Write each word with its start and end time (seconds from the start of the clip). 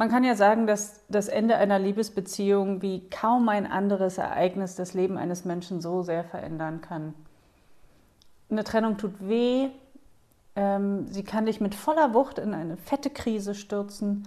Man 0.00 0.08
kann 0.08 0.24
ja 0.24 0.34
sagen, 0.34 0.66
dass 0.66 1.04
das 1.10 1.28
Ende 1.28 1.56
einer 1.56 1.78
Liebesbeziehung 1.78 2.80
wie 2.80 3.06
kaum 3.10 3.50
ein 3.50 3.70
anderes 3.70 4.16
Ereignis 4.16 4.74
das 4.74 4.94
Leben 4.94 5.18
eines 5.18 5.44
Menschen 5.44 5.82
so 5.82 6.00
sehr 6.00 6.24
verändern 6.24 6.80
kann. 6.80 7.12
Eine 8.50 8.64
Trennung 8.64 8.96
tut 8.96 9.12
weh, 9.20 9.68
ähm, 10.56 11.06
sie 11.06 11.22
kann 11.22 11.44
dich 11.44 11.60
mit 11.60 11.74
voller 11.74 12.14
Wucht 12.14 12.38
in 12.38 12.54
eine 12.54 12.78
fette 12.78 13.10
Krise 13.10 13.54
stürzen. 13.54 14.26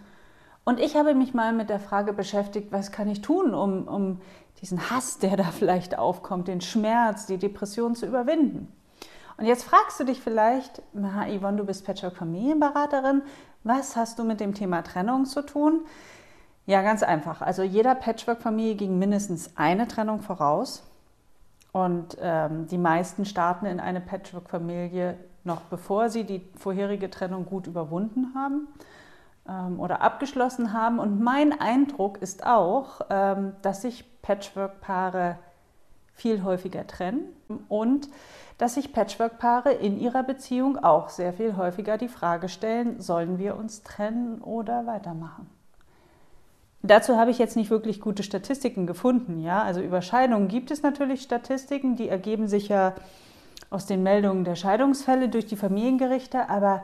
Und 0.64 0.80
ich 0.80 0.96
habe 0.96 1.16
mich 1.16 1.34
mal 1.34 1.54
mit 1.54 1.72
der 1.72 1.80
Frage 1.80 2.14
beschäftigt, 2.14 2.72
was 2.72 2.92
kann 2.92 3.08
ich 3.08 3.22
tun, 3.22 3.56
um, 3.56 3.88
um 3.88 4.22
diesen 4.62 4.92
Hass, 4.92 5.18
der 5.18 5.38
da 5.38 5.46
vielleicht 5.46 5.98
aufkommt, 5.98 6.50
den 6.50 6.62
Schmerz, 6.62 7.26
die 7.26 7.40
Depression 7.40 7.96
zu 7.96 8.06
überwinden. 8.06 8.72
Und 9.38 9.46
jetzt 9.46 9.64
fragst 9.64 10.00
du 10.00 10.04
dich 10.04 10.22
vielleicht, 10.22 10.84
Yvonne, 10.94 11.58
du 11.58 11.66
bist 11.66 11.84
Patchwork-Familienberaterin, 11.84 13.24
was 13.64 13.96
hast 13.96 14.20
du 14.20 14.24
mit 14.24 14.40
dem 14.40 14.54
Thema 14.54 14.84
Trennung 14.84 15.26
zu 15.26 15.42
tun? 15.42 15.82
Ja, 16.66 16.82
ganz 16.82 17.04
einfach. 17.04 17.42
Also 17.42 17.64
jeder 17.64 17.96
Patchwork-Familie 17.96 18.76
ging 18.76 18.98
mindestens 19.00 19.52
eine 19.56 19.88
Trennung 19.88 20.22
voraus. 20.22 20.84
Und 21.72 22.18
ähm, 22.22 22.68
die 22.68 22.78
meisten 22.78 23.26
starten 23.26 23.66
in 23.66 23.80
eine 23.80 24.00
Patchwork-Familie 24.00 25.18
noch 25.44 25.62
bevor 25.62 26.10
sie 26.10 26.24
die 26.24 26.42
vorherige 26.56 27.10
Trennung 27.10 27.46
gut 27.46 27.68
überwunden 27.68 28.34
haben 28.36 28.68
ähm, 29.48 29.80
oder 29.80 30.02
abgeschlossen 30.02 30.74
haben. 30.74 31.00
Und 31.00 31.22
mein 31.22 31.60
Eindruck 31.60 32.22
ist 32.22 32.46
auch, 32.46 33.02
ähm, 33.10 33.54
dass 33.62 33.82
sich 33.82 34.06
Patchwork-Paare 34.22 35.38
viel 36.14 36.44
häufiger 36.44 36.86
trennen 36.88 37.26
und 37.70 38.10
dass 38.58 38.76
sich 38.76 38.94
Patchwork-Paare 38.94 39.74
in 39.74 40.00
ihrer 40.00 40.24
Beziehung 40.24 40.78
auch 40.78 41.10
sehr 41.10 41.34
viel 41.34 41.58
häufiger 41.58 41.98
die 41.98 42.08
Frage 42.08 42.50
stellen, 42.50 43.02
sollen 43.02 43.40
wir 43.40 43.58
uns 43.58 43.82
trennen 43.82 44.42
oder 44.42 44.86
weitermachen? 44.86 45.50
Dazu 46.84 47.18
habe 47.18 47.32
ich 47.32 47.40
jetzt 47.40 47.56
nicht 47.56 47.72
wirklich 47.72 48.02
gute 48.02 48.24
Statistiken 48.24 48.86
gefunden. 48.86 49.40
Ja? 49.40 49.64
Also 49.64 49.82
über 49.82 50.02
Scheidungen 50.02 50.50
gibt 50.50 50.70
es 50.70 50.84
natürlich 50.84 51.22
Statistiken, 51.22 51.96
die 51.96 52.10
ergeben 52.10 52.48
sich 52.48 52.68
ja 52.68 52.94
aus 53.70 53.86
den 53.86 54.04
Meldungen 54.04 54.44
der 54.44 54.56
Scheidungsfälle 54.56 55.30
durch 55.30 55.46
die 55.46 55.56
Familiengerichte, 55.56 56.50
aber 56.50 56.84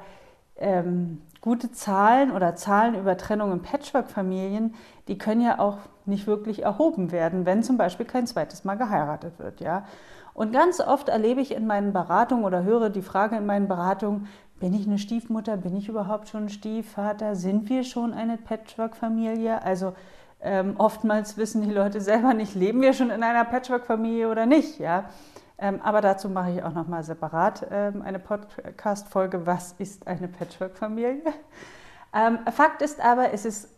ähm, 0.56 1.22
gute 1.42 1.72
Zahlen 1.72 2.32
oder 2.32 2.56
Zahlen 2.56 2.96
über 2.96 3.18
Trennung 3.18 3.52
in 3.52 3.62
Patchwork-Familien, 3.62 4.74
die 5.08 5.18
können 5.18 5.42
ja 5.42 5.60
auch 5.60 5.78
nicht 6.10 6.28
wirklich 6.28 6.64
erhoben 6.64 7.12
werden, 7.12 7.46
wenn 7.46 7.64
zum 7.64 7.78
Beispiel 7.78 8.06
kein 8.06 8.28
zweites 8.28 8.64
Mal 8.64 8.76
geheiratet 8.76 9.40
wird. 9.40 9.62
Ja? 9.62 9.86
Und 10.34 10.54
ganz 10.54 10.80
oft 10.80 11.10
erlebe 11.10 11.42
ich 11.42 11.54
in 11.54 11.68
meinen 11.68 11.94
Beratungen 11.94 12.46
oder 12.46 12.64
höre 12.64 12.90
die 12.90 13.02
Frage 13.02 13.38
in 13.38 13.46
meinen 13.46 13.68
Beratungen, 13.68 14.28
bin 14.60 14.74
ich 14.74 14.88
eine 14.88 14.98
Stiefmutter, 14.98 15.58
bin 15.58 15.76
ich 15.76 15.88
überhaupt 15.88 16.28
schon 16.30 16.50
Stiefvater, 16.50 17.36
sind 17.36 17.70
wir 17.70 17.84
schon 17.84 18.14
eine 18.14 18.38
Patchwork-Familie? 18.38 19.64
Also 19.64 19.94
ähm, 20.42 20.76
oftmals 20.78 21.38
wissen 21.38 21.62
die 21.62 21.72
Leute 21.72 22.02
selber 22.02 22.34
nicht, 22.34 22.56
leben 22.56 22.82
wir 22.82 22.94
schon 22.94 23.10
in 23.10 23.24
einer 23.24 23.46
Patchwork-Familie 23.46 24.30
oder 24.30 24.46
nicht. 24.46 24.80
Ja? 24.80 25.06
Ähm, 25.58 25.82
aber 25.84 26.02
dazu 26.02 26.30
mache 26.30 26.52
ich 26.52 26.64
auch 26.64 26.74
nochmal 26.74 27.04
separat 27.04 27.68
ähm, 27.70 28.02
eine 28.02 28.20
Podcast-Folge, 28.20 29.46
was 29.46 29.74
ist 29.78 30.08
eine 30.08 30.28
Patchwork-Familie? 30.28 31.22
Ähm, 32.12 32.40
Fakt 32.52 32.82
ist 32.82 33.00
aber, 33.00 33.34
es 33.34 33.46
ist 33.46 33.70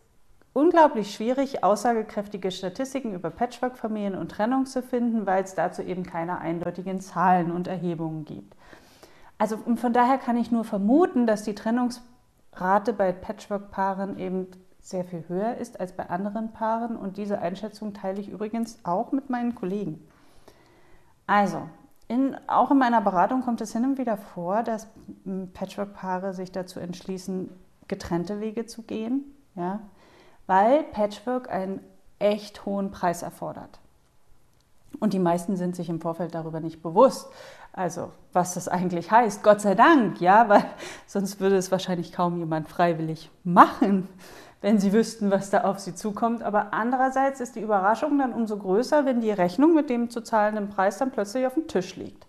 unglaublich 0.52 1.14
schwierig, 1.14 1.64
aussagekräftige 1.64 2.50
Statistiken 2.50 3.14
über 3.14 3.30
Patchwork-Familien 3.30 4.14
und 4.14 4.30
Trennung 4.30 4.66
zu 4.66 4.82
finden, 4.82 5.26
weil 5.26 5.44
es 5.44 5.54
dazu 5.54 5.82
eben 5.82 6.02
keine 6.02 6.38
eindeutigen 6.38 7.00
Zahlen 7.00 7.50
und 7.50 7.68
Erhebungen 7.68 8.24
gibt. 8.24 8.54
Also 9.38 9.56
von 9.56 9.92
daher 9.92 10.18
kann 10.18 10.36
ich 10.36 10.50
nur 10.50 10.64
vermuten, 10.64 11.26
dass 11.26 11.42
die 11.42 11.54
Trennungsrate 11.54 12.92
bei 12.92 13.12
Patchwork-Paaren 13.12 14.18
eben 14.18 14.46
sehr 14.78 15.04
viel 15.04 15.24
höher 15.28 15.56
ist 15.56 15.80
als 15.80 15.92
bei 15.92 16.10
anderen 16.10 16.52
Paaren 16.52 16.96
und 16.96 17.16
diese 17.16 17.38
Einschätzung 17.38 17.94
teile 17.94 18.20
ich 18.20 18.28
übrigens 18.28 18.80
auch 18.84 19.12
mit 19.12 19.30
meinen 19.30 19.54
Kollegen. 19.54 20.06
Also, 21.26 21.68
in, 22.08 22.36
auch 22.48 22.70
in 22.72 22.78
meiner 22.78 23.00
Beratung 23.00 23.42
kommt 23.42 23.60
es 23.60 23.72
hin 23.72 23.84
und 23.84 23.96
wieder 23.98 24.16
vor, 24.16 24.62
dass 24.62 24.88
Patchwork-Paare 25.54 26.34
sich 26.34 26.52
dazu 26.52 26.78
entschließen, 26.78 27.48
getrennte 27.88 28.40
Wege 28.40 28.66
zu 28.66 28.82
gehen. 28.82 29.24
Ja? 29.54 29.80
Weil 30.46 30.82
Patchwork 30.84 31.50
einen 31.50 31.80
echt 32.18 32.64
hohen 32.64 32.90
Preis 32.90 33.22
erfordert. 33.22 33.80
Und 35.00 35.12
die 35.14 35.18
meisten 35.18 35.56
sind 35.56 35.74
sich 35.74 35.88
im 35.88 36.00
Vorfeld 36.00 36.34
darüber 36.34 36.60
nicht 36.60 36.82
bewusst. 36.82 37.28
Also, 37.72 38.10
was 38.32 38.54
das 38.54 38.68
eigentlich 38.68 39.10
heißt, 39.10 39.42
Gott 39.42 39.60
sei 39.60 39.74
Dank, 39.74 40.20
ja, 40.20 40.48
weil 40.48 40.64
sonst 41.06 41.40
würde 41.40 41.56
es 41.56 41.70
wahrscheinlich 41.70 42.12
kaum 42.12 42.38
jemand 42.38 42.68
freiwillig 42.68 43.30
machen, 43.44 44.08
wenn 44.60 44.78
sie 44.78 44.92
wüssten, 44.92 45.30
was 45.30 45.50
da 45.50 45.64
auf 45.64 45.78
sie 45.78 45.94
zukommt. 45.94 46.42
Aber 46.42 46.72
andererseits 46.72 47.40
ist 47.40 47.56
die 47.56 47.60
Überraschung 47.60 48.18
dann 48.18 48.32
umso 48.32 48.56
größer, 48.56 49.04
wenn 49.06 49.20
die 49.20 49.30
Rechnung 49.30 49.74
mit 49.74 49.90
dem 49.90 50.10
zu 50.10 50.20
zahlenden 50.20 50.68
Preis 50.68 50.98
dann 50.98 51.10
plötzlich 51.10 51.46
auf 51.46 51.54
dem 51.54 51.66
Tisch 51.66 51.96
liegt. 51.96 52.26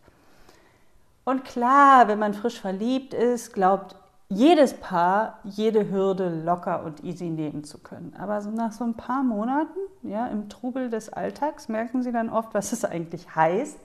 Und 1.26 1.46
klar, 1.46 2.08
wenn 2.08 2.20
man 2.20 2.34
frisch 2.34 2.60
verliebt 2.60 3.14
ist, 3.14 3.54
glaubt 3.54 3.96
jedes 4.36 4.74
Paar 4.74 5.40
jede 5.44 5.90
Hürde 5.90 6.30
locker 6.44 6.84
und 6.84 7.04
easy 7.04 7.30
nehmen 7.30 7.64
zu 7.64 7.80
können. 7.80 8.14
Aber 8.18 8.42
so 8.42 8.52
nach 8.52 8.72
so 8.72 8.84
ein 8.84 8.96
paar 8.96 9.24
Monaten, 9.24 9.80
ja, 10.04 10.28
im 10.28 10.50
Trubel 10.50 10.90
des 10.90 11.10
Alltags, 11.10 11.70
merken 11.70 12.04
sie 12.04 12.12
dann 12.12 12.30
oft, 12.30 12.54
was 12.54 12.72
es 12.74 12.86
eigentlich 12.86 13.36
heißt, 13.36 13.78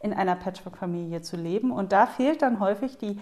in 0.00 0.12
einer 0.12 0.36
Patchwork-Familie 0.36 1.22
zu 1.22 1.36
leben. 1.36 1.70
Und 1.70 1.92
da 1.92 2.06
fehlt 2.06 2.42
dann 2.42 2.60
häufig 2.60 2.98
die 2.98 3.20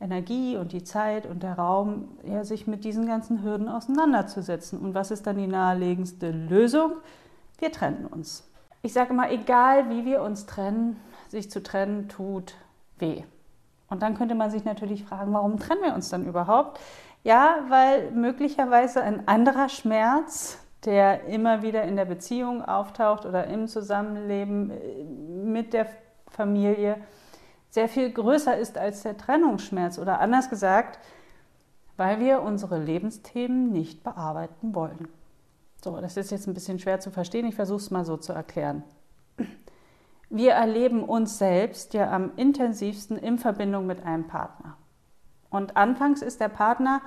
Energie 0.00 0.56
und 0.56 0.72
die 0.72 0.82
Zeit 0.82 1.26
und 1.26 1.42
der 1.42 1.54
Raum, 1.54 2.08
ja, 2.24 2.44
sich 2.44 2.66
mit 2.66 2.84
diesen 2.84 3.06
ganzen 3.06 3.42
Hürden 3.42 3.68
auseinanderzusetzen. 3.68 4.78
Und 4.80 4.94
was 4.94 5.10
ist 5.10 5.26
dann 5.26 5.36
die 5.36 5.46
naheliegendste 5.46 6.30
Lösung? 6.30 6.92
Wir 7.58 7.70
trennen 7.70 8.06
uns. 8.06 8.48
Ich 8.82 8.94
sage 8.94 9.10
immer, 9.10 9.30
egal 9.30 9.90
wie 9.90 10.06
wir 10.06 10.22
uns 10.22 10.46
trennen, 10.46 10.96
sich 11.28 11.50
zu 11.50 11.62
trennen 11.62 12.08
tut 12.08 12.54
weh. 12.98 13.24
Und 13.90 14.02
dann 14.02 14.14
könnte 14.16 14.36
man 14.36 14.50
sich 14.50 14.64
natürlich 14.64 15.04
fragen, 15.04 15.32
warum 15.32 15.58
trennen 15.58 15.82
wir 15.82 15.94
uns 15.94 16.08
dann 16.08 16.24
überhaupt? 16.24 16.80
Ja, 17.24 17.58
weil 17.68 18.12
möglicherweise 18.12 19.02
ein 19.02 19.28
anderer 19.28 19.68
Schmerz, 19.68 20.58
der 20.84 21.24
immer 21.24 21.62
wieder 21.62 21.82
in 21.82 21.96
der 21.96 22.06
Beziehung 22.06 22.64
auftaucht 22.64 23.26
oder 23.26 23.48
im 23.48 23.66
Zusammenleben 23.66 24.70
äh, 24.70 25.04
mit 25.04 25.74
der 25.74 25.86
Familie, 26.28 26.96
sehr 27.68 27.88
viel 27.88 28.10
größer 28.10 28.56
ist 28.56 28.78
als 28.78 29.02
der 29.02 29.16
Trennungsschmerz. 29.16 29.98
Oder 29.98 30.20
anders 30.20 30.48
gesagt, 30.48 30.98
weil 31.96 32.20
wir 32.20 32.42
unsere 32.42 32.78
Lebensthemen 32.78 33.70
nicht 33.72 34.02
bearbeiten 34.02 34.74
wollen. 34.74 35.08
So, 35.84 36.00
das 36.00 36.16
ist 36.16 36.30
jetzt 36.30 36.46
ein 36.46 36.54
bisschen 36.54 36.78
schwer 36.78 37.00
zu 37.00 37.10
verstehen. 37.10 37.46
Ich 37.46 37.56
versuche 37.56 37.78
es 37.78 37.90
mal 37.90 38.04
so 38.04 38.16
zu 38.16 38.32
erklären 38.32 38.84
wir 40.30 40.52
erleben 40.52 41.02
uns 41.02 41.38
selbst 41.38 41.92
ja 41.92 42.10
am 42.10 42.32
intensivsten 42.36 43.18
in 43.18 43.38
Verbindung 43.38 43.86
mit 43.86 44.04
einem 44.04 44.26
Partner. 44.26 44.76
Und 45.50 45.76
anfangs 45.76 46.22
ist 46.22 46.40
der 46.40 46.48
Partner, 46.48 47.02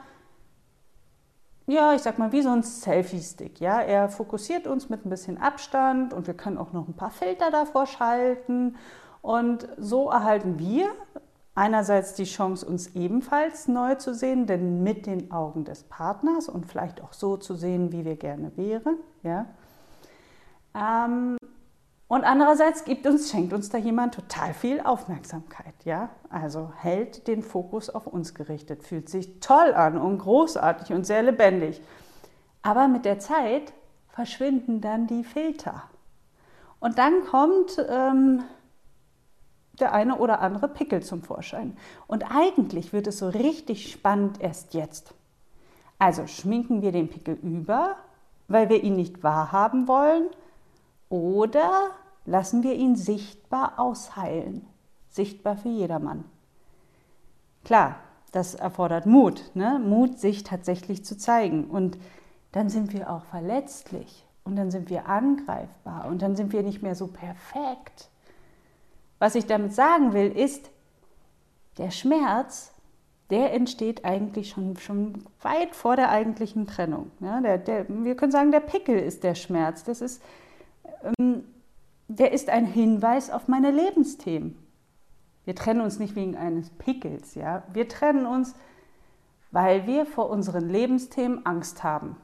ja, 1.65 1.93
ich 1.93 2.01
sag 2.01 2.19
mal, 2.19 2.33
wie 2.33 2.41
so 2.41 2.49
ein 2.49 2.61
Selfie-Stick. 2.61 3.61
Ja? 3.61 3.79
Er 3.79 4.09
fokussiert 4.09 4.67
uns 4.67 4.89
mit 4.89 5.05
ein 5.05 5.09
bisschen 5.09 5.37
Abstand 5.37 6.13
und 6.13 6.27
wir 6.27 6.33
können 6.33 6.57
auch 6.57 6.73
noch 6.73 6.89
ein 6.89 6.95
paar 6.95 7.11
Filter 7.11 7.51
davor 7.51 7.85
schalten. 7.85 8.75
Und 9.21 9.69
so 9.77 10.09
erhalten 10.09 10.59
wir 10.59 10.89
einerseits 11.55 12.15
die 12.15 12.25
Chance, 12.25 12.65
uns 12.65 12.95
ebenfalls 12.95 13.69
neu 13.69 13.95
zu 13.95 14.13
sehen, 14.13 14.47
denn 14.47 14.83
mit 14.83 15.05
den 15.05 15.31
Augen 15.31 15.63
des 15.63 15.83
Partners 15.83 16.49
und 16.49 16.65
vielleicht 16.65 17.01
auch 17.01 17.13
so 17.13 17.37
zu 17.37 17.55
sehen, 17.55 17.93
wie 17.93 18.03
wir 18.03 18.17
gerne 18.17 18.51
wären. 18.57 18.97
Ja? 19.21 19.45
Ähm, 20.75 21.37
und 22.13 22.25
andererseits 22.25 22.85
gibt 22.85 23.07
uns, 23.07 23.31
schenkt 23.31 23.53
uns 23.53 23.69
da 23.69 23.79
jemand 23.79 24.13
total 24.13 24.53
viel 24.53 24.81
Aufmerksamkeit, 24.81 25.73
ja? 25.83 26.09
Also 26.29 26.71
hält 26.77 27.27
den 27.27 27.41
Fokus 27.41 27.89
auf 27.89 28.05
uns 28.05 28.35
gerichtet, 28.35 28.83
fühlt 28.83 29.09
sich 29.09 29.39
toll 29.39 29.73
an 29.73 29.97
und 29.97 30.19
großartig 30.19 30.93
und 30.93 31.07
sehr 31.07 31.23
lebendig. 31.23 31.81
Aber 32.61 32.87
mit 32.87 33.05
der 33.05 33.17
Zeit 33.17 33.73
verschwinden 34.09 34.79
dann 34.79 35.07
die 35.07 35.23
Filter. 35.23 35.85
Und 36.79 36.99
dann 36.99 37.25
kommt 37.25 37.83
ähm, 37.89 38.43
der 39.79 39.91
eine 39.93 40.19
oder 40.19 40.39
andere 40.41 40.67
Pickel 40.67 41.01
zum 41.01 41.23
Vorschein. 41.23 41.75
Und 42.05 42.25
eigentlich 42.29 42.93
wird 42.93 43.07
es 43.07 43.17
so 43.17 43.29
richtig 43.29 43.91
spannend 43.91 44.39
erst 44.39 44.75
jetzt. 44.75 45.15
Also 45.97 46.27
schminken 46.27 46.83
wir 46.83 46.91
den 46.91 47.09
Pickel 47.09 47.39
über, 47.41 47.95
weil 48.47 48.69
wir 48.69 48.83
ihn 48.83 48.97
nicht 48.97 49.23
wahrhaben 49.23 49.87
wollen 49.87 50.27
Oder 51.09 51.89
lassen 52.25 52.63
wir 52.63 52.73
ihn 52.73 52.95
sichtbar 52.95 53.79
ausheilen? 53.79 54.65
Sichtbar 55.09 55.57
für 55.57 55.69
jedermann. 55.69 56.25
Klar, 57.63 57.97
das 58.31 58.55
erfordert 58.55 59.05
Mut, 59.05 59.51
ne? 59.53 59.79
Mut, 59.83 60.19
sich 60.19 60.43
tatsächlich 60.43 61.05
zu 61.05 61.17
zeigen. 61.17 61.65
Und 61.65 61.97
dann 62.51 62.69
sind 62.69 62.93
wir 62.93 63.09
auch 63.09 63.25
verletzlich 63.25 64.25
und 64.43 64.55
dann 64.55 64.71
sind 64.71 64.89
wir 64.89 65.07
angreifbar 65.07 66.07
und 66.07 66.21
dann 66.21 66.35
sind 66.35 66.51
wir 66.51 66.63
nicht 66.63 66.81
mehr 66.81 66.95
so 66.95 67.07
perfekt. 67.07 68.09
Was 69.19 69.35
ich 69.35 69.45
damit 69.45 69.73
sagen 69.73 70.13
will, 70.13 70.31
ist, 70.31 70.69
der 71.77 71.91
Schmerz, 71.91 72.73
der 73.29 73.53
entsteht 73.53 74.05
eigentlich 74.05 74.49
schon, 74.49 74.77
schon 74.77 75.25
weit 75.41 75.75
vor 75.75 75.95
der 75.95 76.09
eigentlichen 76.09 76.67
Trennung. 76.67 77.11
Ja, 77.19 77.39
der, 77.41 77.57
der, 77.57 77.85
wir 77.87 78.15
können 78.15 78.31
sagen, 78.31 78.51
der 78.51 78.59
Pickel 78.59 78.99
ist 78.99 79.23
der 79.23 79.35
Schmerz. 79.35 79.83
Das 79.83 80.01
ist, 80.01 80.21
ähm, 81.19 81.45
der 82.07 82.31
ist 82.31 82.49
ein 82.49 82.65
Hinweis 82.65 83.29
auf 83.29 83.47
meine 83.47 83.71
Lebensthemen. 83.71 84.57
Wir 85.45 85.55
trennen 85.55 85.81
uns 85.81 85.99
nicht 85.99 86.15
wegen 86.15 86.37
eines 86.37 86.69
Pickels, 86.69 87.35
ja. 87.35 87.63
Wir 87.73 87.87
trennen 87.87 88.25
uns, 88.25 88.55
weil 89.51 89.85
wir 89.87 90.05
vor 90.05 90.29
unseren 90.29 90.69
Lebensthemen 90.69 91.45
Angst 91.45 91.83
haben. 91.83 92.17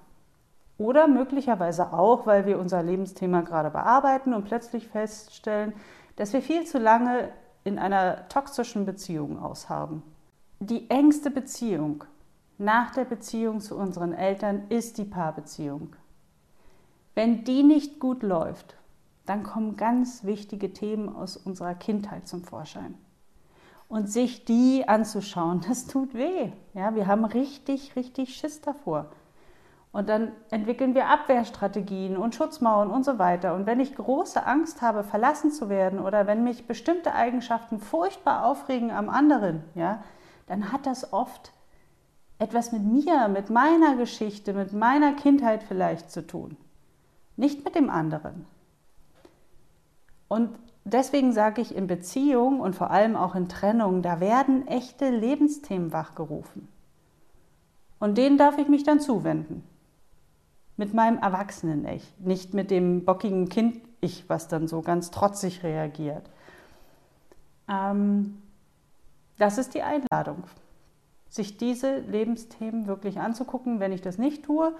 Oder 0.78 1.08
möglicherweise 1.08 1.92
auch, 1.92 2.26
weil 2.26 2.46
wir 2.46 2.58
unser 2.58 2.82
Lebensthema 2.82 3.42
gerade 3.42 3.70
bearbeiten 3.70 4.34
und 4.34 4.46
plötzlich 4.46 4.88
feststellen, 4.88 5.74
dass 6.16 6.32
wir 6.32 6.42
viel 6.42 6.66
zu 6.66 6.80
lange 6.80 7.30
in 7.66 7.78
einer 7.78 8.30
toxischen 8.30 8.86
Beziehung 8.86 9.38
aushaben. 9.38 10.04
Die 10.60 10.90
engste 10.90 11.32
Beziehung 11.32 12.06
nach 12.58 12.92
der 12.92 13.06
Beziehung 13.06 13.62
zu 13.62 13.78
unseren 13.78 14.14
Eltern 14.14 14.64
ist 14.70 14.98
die 14.98 15.06
Paarbeziehung. 15.06 15.96
Wenn 17.16 17.44
die 17.44 17.64
nicht 17.64 18.00
gut 18.00 18.24
läuft, 18.24 18.79
dann 19.30 19.44
kommen 19.44 19.78
ganz 19.78 20.24
wichtige 20.24 20.74
Themen 20.74 21.16
aus 21.16 21.38
unserer 21.38 21.76
Kindheit 21.76 22.28
zum 22.28 22.44
Vorschein 22.44 22.96
und 23.90 24.10
sich 24.10 24.46
die 24.46 24.88
anzuschauen, 24.88 25.62
das 25.68 25.88
tut 25.88 26.14
weh. 26.14 26.52
Ja, 26.74 26.96
wir 26.96 27.08
haben 27.08 27.26
richtig, 27.26 27.96
richtig 27.98 28.36
Schiss 28.36 28.62
davor. 28.62 29.08
Und 29.92 30.08
dann 30.08 30.32
entwickeln 30.52 30.94
wir 30.94 31.08
Abwehrstrategien 31.08 32.16
und 32.16 32.36
Schutzmauern 32.36 32.92
und 32.92 33.04
so 33.04 33.18
weiter. 33.18 33.56
Und 33.56 33.66
wenn 33.66 33.80
ich 33.80 33.96
große 33.96 34.46
Angst 34.46 34.84
habe, 34.84 35.04
verlassen 35.04 35.52
zu 35.52 35.68
werden 35.68 36.00
oder 36.00 36.28
wenn 36.28 36.44
mich 36.44 36.68
bestimmte 36.68 37.16
Eigenschaften 37.16 37.80
furchtbar 37.80 38.46
aufregen 38.46 38.92
am 38.92 39.10
anderen, 39.10 39.64
ja, 39.74 40.04
dann 40.46 40.72
hat 40.72 40.86
das 40.86 41.12
oft 41.12 41.54
etwas 42.38 42.72
mit 42.72 42.84
mir, 42.84 43.28
mit 43.28 43.50
meiner 43.50 43.96
Geschichte, 43.96 44.54
mit 44.54 44.74
meiner 44.74 45.14
Kindheit 45.14 45.64
vielleicht 45.64 46.12
zu 46.12 46.26
tun. 46.26 46.56
Nicht 47.36 47.66
mit 47.66 47.74
dem 47.74 47.90
anderen. 47.90 48.46
Und 50.30 50.52
deswegen 50.86 51.34
sage 51.34 51.62
ich, 51.62 51.76
in 51.76 51.88
Beziehung 51.88 52.62
und 52.62 52.76
vor 52.76 52.92
allem 52.92 53.18
auch 53.18 53.36
in 53.36 53.50
Trennung, 53.50 54.02
da 54.02 54.22
werden 54.22 54.68
echte 54.68 55.10
Lebensthemen 55.10 55.92
wachgerufen. 55.92 56.70
Und 58.00 58.18
denen 58.18 58.38
darf 58.38 58.58
ich 58.58 58.70
mich 58.70 58.84
dann 58.84 59.02
zuwenden. 59.02 59.64
Mit 60.78 60.94
meinem 60.94 61.18
Erwachsenen-Ich, 61.18 62.14
nicht 62.20 62.54
mit 62.54 62.72
dem 62.72 63.04
bockigen 63.04 63.50
Kind-Ich, 63.50 64.30
was 64.30 64.48
dann 64.48 64.70
so 64.70 64.82
ganz 64.82 65.12
trotzig 65.12 65.64
reagiert. 65.64 66.30
Ähm, 67.68 68.42
das 69.38 69.58
ist 69.58 69.74
die 69.74 69.82
Einladung, 69.82 70.44
sich 71.28 71.58
diese 71.58 71.98
Lebensthemen 72.00 72.88
wirklich 72.88 73.20
anzugucken. 73.20 73.82
Wenn 73.82 73.92
ich 73.92 74.02
das 74.02 74.18
nicht 74.18 74.46
tue, 74.46 74.74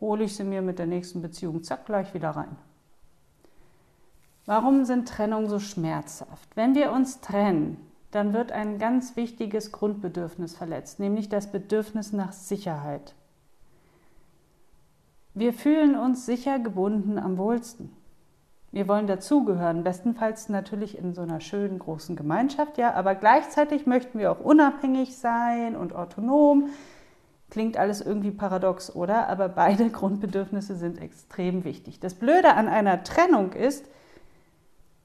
hole 0.00 0.24
ich 0.24 0.34
sie 0.34 0.44
mir 0.44 0.62
mit 0.62 0.80
der 0.80 0.86
nächsten 0.86 1.22
Beziehung 1.22 1.62
zack 1.62 1.86
gleich 1.86 2.12
wieder 2.14 2.30
rein. 2.30 2.56
Warum 4.46 4.84
sind 4.84 5.08
Trennungen 5.08 5.48
so 5.48 5.58
schmerzhaft? 5.58 6.48
Wenn 6.54 6.74
wir 6.74 6.92
uns 6.92 7.20
trennen, 7.20 7.76
dann 8.10 8.32
wird 8.32 8.52
ein 8.52 8.78
ganz 8.78 9.16
wichtiges 9.16 9.72
Grundbedürfnis 9.72 10.56
verletzt, 10.56 10.98
nämlich 10.98 11.28
das 11.28 11.52
Bedürfnis 11.52 12.12
nach 12.12 12.32
Sicherheit. 12.32 13.14
Wir 15.34 15.52
fühlen 15.52 15.94
uns 15.94 16.26
sicher 16.26 16.58
gebunden 16.58 17.18
am 17.18 17.38
wohlsten. 17.38 17.92
Wir 18.72 18.86
wollen 18.86 19.06
dazugehören, 19.06 19.82
bestenfalls 19.82 20.48
natürlich 20.48 20.96
in 20.96 21.12
so 21.12 21.22
einer 21.22 21.40
schönen 21.40 21.78
großen 21.78 22.14
Gemeinschaft, 22.14 22.78
ja, 22.78 22.94
aber 22.94 23.16
gleichzeitig 23.16 23.86
möchten 23.86 24.18
wir 24.18 24.30
auch 24.30 24.40
unabhängig 24.40 25.16
sein 25.16 25.76
und 25.76 25.94
autonom. 25.94 26.68
Klingt 27.50 27.76
alles 27.76 28.00
irgendwie 28.00 28.30
paradox, 28.30 28.94
oder? 28.94 29.28
Aber 29.28 29.48
beide 29.48 29.90
Grundbedürfnisse 29.90 30.76
sind 30.76 31.00
extrem 31.00 31.64
wichtig. 31.64 31.98
Das 31.98 32.14
Blöde 32.14 32.54
an 32.54 32.68
einer 32.68 33.02
Trennung 33.02 33.52
ist, 33.52 33.86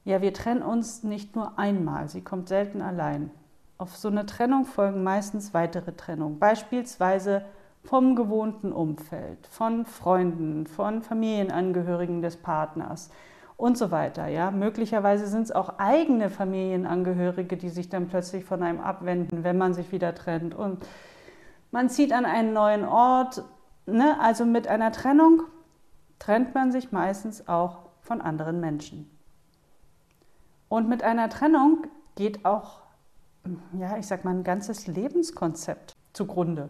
ja, 0.05 0.21
wir 0.21 0.33
trennen 0.33 0.61
uns 0.61 1.03
nicht 1.03 1.35
nur 1.35 1.57
einmal, 1.57 2.07
sie 2.07 2.21
kommt 2.21 2.47
selten 2.47 2.81
allein. 2.81 3.31
Auf 3.77 3.97
so 3.97 4.07
eine 4.07 4.25
Trennung 4.25 4.65
folgen 4.65 5.03
meistens 5.03 5.53
weitere 5.53 5.93
Trennungen, 5.93 6.39
beispielsweise 6.39 7.43
vom 7.83 8.15
gewohnten 8.15 8.71
Umfeld, 8.71 9.47
von 9.47 9.85
Freunden, 9.85 10.67
von 10.67 11.01
Familienangehörigen 11.01 12.21
des 12.21 12.37
Partners 12.37 13.09
und 13.57 13.77
so 13.77 13.89
weiter. 13.89 14.27
Ja, 14.27 14.51
möglicherweise 14.51 15.27
sind 15.27 15.43
es 15.43 15.51
auch 15.51 15.79
eigene 15.79 16.29
Familienangehörige, 16.29 17.57
die 17.57 17.69
sich 17.69 17.89
dann 17.89 18.07
plötzlich 18.07 18.45
von 18.45 18.61
einem 18.61 18.79
abwenden, 18.79 19.43
wenn 19.43 19.57
man 19.57 19.73
sich 19.73 19.91
wieder 19.91 20.13
trennt. 20.13 20.53
Und 20.53 20.85
man 21.71 21.89
zieht 21.89 22.13
an 22.13 22.25
einen 22.25 22.53
neuen 22.53 22.85
Ort. 22.85 23.43
Ne? 23.87 24.17
Also 24.19 24.45
mit 24.45 24.67
einer 24.67 24.91
Trennung 24.91 25.43
trennt 26.19 26.53
man 26.53 26.71
sich 26.71 26.91
meistens 26.91 27.47
auch 27.47 27.89
von 28.01 28.21
anderen 28.21 28.59
Menschen. 28.59 29.09
Und 30.75 30.89
mit 30.89 31.04
einer 31.04 31.30
Trennung 31.30 31.88
geht 32.16 32.44
auch, 32.44 32.81
ja, 33.80 33.95
ich 33.95 34.07
sag 34.07 34.25
mal, 34.25 34.31
ein 34.31 34.44
ganzes 34.44 34.88
Lebenskonzept 34.88 35.94
zugrunde. 36.12 36.68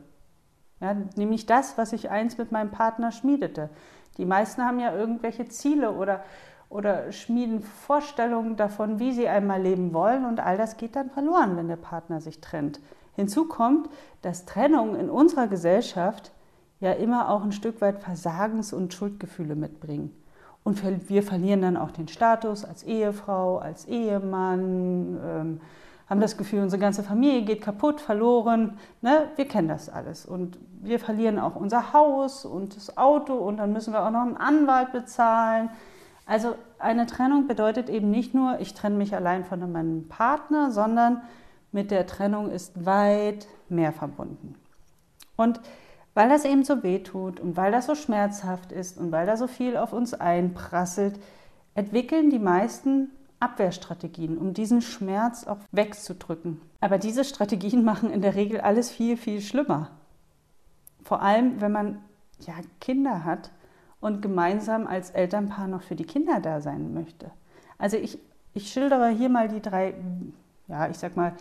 Ja, 0.80 0.96
nämlich 1.16 1.48
das, 1.48 1.75
was 1.80 1.92
ich 1.92 2.12
einst 2.12 2.38
mit 2.38 2.52
meinem 2.52 2.69
Partner 2.69 3.12
schmiedete. 3.12 3.72
Die 4.18 4.25
meisten 4.25 4.62
haben 4.62 4.80
ja 4.80 4.96
irgendwelche 4.96 5.48
Ziele 5.48 5.92
oder, 5.92 6.24
oder 6.69 7.12
schmieden 7.12 7.63
Vorstellungen 7.63 8.57
davon, 8.57 9.00
wie 9.00 9.12
sie 9.12 9.28
einmal 9.28 9.63
leben 9.63 9.92
wollen 9.92 10.25
und 10.25 10.40
all 10.40 10.56
das 10.56 10.78
geht 10.78 10.96
dann 10.96 11.10
verloren, 11.10 11.57
wenn 11.57 11.68
der 11.68 11.75
Partner 11.75 12.22
sich 12.22 12.42
trennt. 12.42 12.80
Hinzu 13.16 13.48
kommt, 13.48 13.90
dass 14.22 14.46
Trennung 14.46 14.96
in 14.96 15.10
unserer 15.10 15.48
Gesellschaft 15.48 16.31
ja 16.80 16.92
immer 16.92 17.28
auch 17.31 17.44
ein 17.44 17.54
Stück 17.54 17.81
weit 17.81 18.04
Versagens- 18.04 18.72
und 18.72 18.94
Schuldgefühle 18.94 19.56
mitbringen. 19.56 20.16
Und 20.65 20.81
wir 21.09 21.21
verlieren 21.21 21.62
dann 21.62 21.77
auch 21.77 21.91
den 21.91 22.07
Status 22.07 22.65
als 22.65 22.81
Ehefrau, 22.81 23.59
als 23.59 23.85
Ehemann, 23.85 25.19
ähm, 25.23 25.61
haben 26.09 26.19
das 26.19 26.37
Gefühl, 26.37 26.63
unsere 26.63 26.80
ganze 26.80 27.04
Familie 27.04 27.44
geht 27.44 27.61
kaputt, 27.61 28.01
verloren. 28.01 28.80
Ne? 29.01 29.28
Wir 29.35 29.47
kennen 29.47 29.68
das 29.68 29.90
alles. 29.90 30.25
Und 30.25 30.57
wir 30.81 30.99
verlieren 30.99 31.37
auch 31.37 31.56
unser 31.56 31.94
Haus 31.94 32.45
und 32.45 32.75
das 32.75 32.97
Auto 32.97 33.35
und 33.35 33.57
dann 33.57 33.73
müssen 33.73 33.94
wir 33.94 34.04
auch 34.04 34.09
noch 34.09 34.23
einen 34.23 34.37
Anwalt 34.37 34.92
bezahlen. 34.92 35.69
Also 36.25 36.56
eine 36.80 37.06
Trennung 37.06 37.45
bedeutet 37.45 37.87
eben 37.87 38.09
nicht 38.09 38.33
nur, 38.33 38.59
ich 38.59 38.73
trenne 38.73 38.97
mich 38.97 39.16
allein 39.16 39.45
von 39.45 39.71
meinem 39.71 40.07
Partner, 40.07 40.71
sondern 40.71 41.21
mit 41.71 41.92
der 41.92 42.07
Trennung 42.07 42.49
ist 42.49 42.87
weit 42.87 43.45
mehr 43.69 43.94
verbunden. 43.94 44.56
Und 45.35 45.59
weil 46.16 46.30
das 46.30 46.45
eben 46.45 46.64
so 46.64 46.81
weh 46.81 47.00
tut 47.00 47.40
und 47.40 47.56
weil 47.57 47.72
das 47.72 47.86
so 47.86 47.94
schmerzhaft 47.94 48.72
ist 48.72 48.98
und 48.98 49.12
weil 49.12 49.28
da 49.28 49.38
so 49.38 49.48
viel 49.48 49.78
auf 49.78 49.94
uns 49.94 50.16
einprasselt, 50.16 51.19
entwickeln 51.76 52.31
die 52.31 52.40
meisten 52.40 53.12
Abwehrstrategien, 53.40 54.38
um 54.38 54.54
diesen 54.54 54.81
Schmerz 54.81 55.45
auch 55.45 55.57
wegzudrücken. 55.72 56.62
Aber 56.80 56.98
diese 56.98 57.26
Strategien 57.26 57.84
machen 57.86 58.10
in 58.10 58.22
der 58.22 58.34
Regel 58.34 58.62
alles 58.62 58.90
viel, 58.90 59.18
viel 59.18 59.42
schlimmer. 59.42 59.92
Vor 61.04 61.22
allem, 61.22 61.62
wenn 61.62 61.72
man 61.72 62.00
ja, 62.40 62.54
Kinder 62.80 63.26
hat 63.26 63.52
und 64.00 64.22
gemeinsam 64.22 64.88
als 64.88 65.12
Elternpaar 65.12 65.68
noch 65.68 65.84
für 65.84 65.95
die 65.95 66.06
Kinder 66.06 66.40
da 66.40 66.62
sein 66.62 66.94
möchte. 66.94 67.30
Also 67.78 67.98
ich, 67.98 68.18
ich 68.54 68.72
schildere 68.72 69.10
hier 69.10 69.30
mal 69.30 69.50
die 69.50 69.62
drei, 69.62 69.94
ja, 70.68 70.90
ich 70.90 70.98
sag 70.98 71.18
mal, 71.18 71.34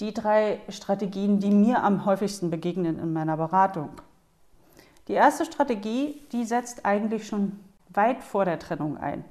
die 0.00 0.12
drei 0.12 0.60
Strategien, 0.68 1.40
die 1.40 1.50
mir 1.50 1.82
am 1.82 2.04
häufigsten 2.04 2.50
begegnen 2.50 2.98
in 2.98 3.12
meiner 3.12 3.36
Beratung. 3.36 3.90
Die 5.08 5.14
erste 5.14 5.44
Strategie, 5.44 6.20
die 6.32 6.44
setzt 6.44 6.84
eigentlich 6.84 7.26
schon 7.26 7.60
weit 7.90 8.22
vor 8.22 8.44
der 8.44 8.58
Trennung 8.58 8.98
ein. 8.98 9.24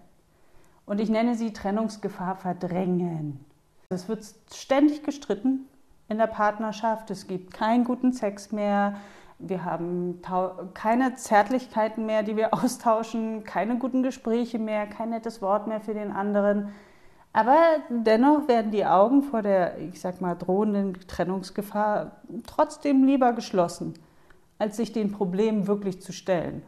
Und 0.86 1.00
ich 1.00 1.10
nenne 1.10 1.36
sie 1.36 1.52
Trennungsgefahr 1.54 2.36
verdrängen. 2.36 3.44
Es 3.90 4.08
wird 4.08 4.26
ständig 4.54 5.04
gestritten 5.04 5.68
in 6.08 6.18
der 6.18 6.28
Partnerschaft. 6.28 7.12
Es 7.12 7.28
gibt 7.28 7.54
keinen 7.54 7.84
guten 7.84 8.14
Sex 8.14 8.52
mehr. 8.52 8.96
Wir 9.38 9.66
haben 9.66 10.22
keine 10.74 11.16
Zärtlichkeiten 11.16 12.06
mehr, 12.06 12.24
die 12.24 12.36
wir 12.36 12.54
austauschen, 12.64 13.44
keine 13.44 13.78
guten 13.78 14.02
Gespräche 14.04 14.60
mehr, 14.60 14.88
kein 14.88 15.10
nettes 15.10 15.42
Wort 15.42 15.68
mehr 15.68 15.82
für 15.82 15.94
den 15.94 16.12
anderen. 16.12 16.70
Aber 17.36 17.58
dennoch 17.90 18.48
werden 18.48 18.72
die 18.72 18.86
Augen 18.86 19.22
vor 19.22 19.42
der, 19.42 19.78
ich 19.80 20.00
sag 20.00 20.22
mal, 20.22 20.36
drohenden 20.36 20.98
Trennungsgefahr 21.06 22.14
trotzdem 22.48 23.04
lieber 23.04 23.34
geschlossen, 23.34 23.94
als 24.58 24.78
sich 24.78 24.94
den 24.94 25.12
Problemen 25.12 25.68
wirklich 25.68 26.02
zu 26.02 26.14
stellen. 26.14 26.64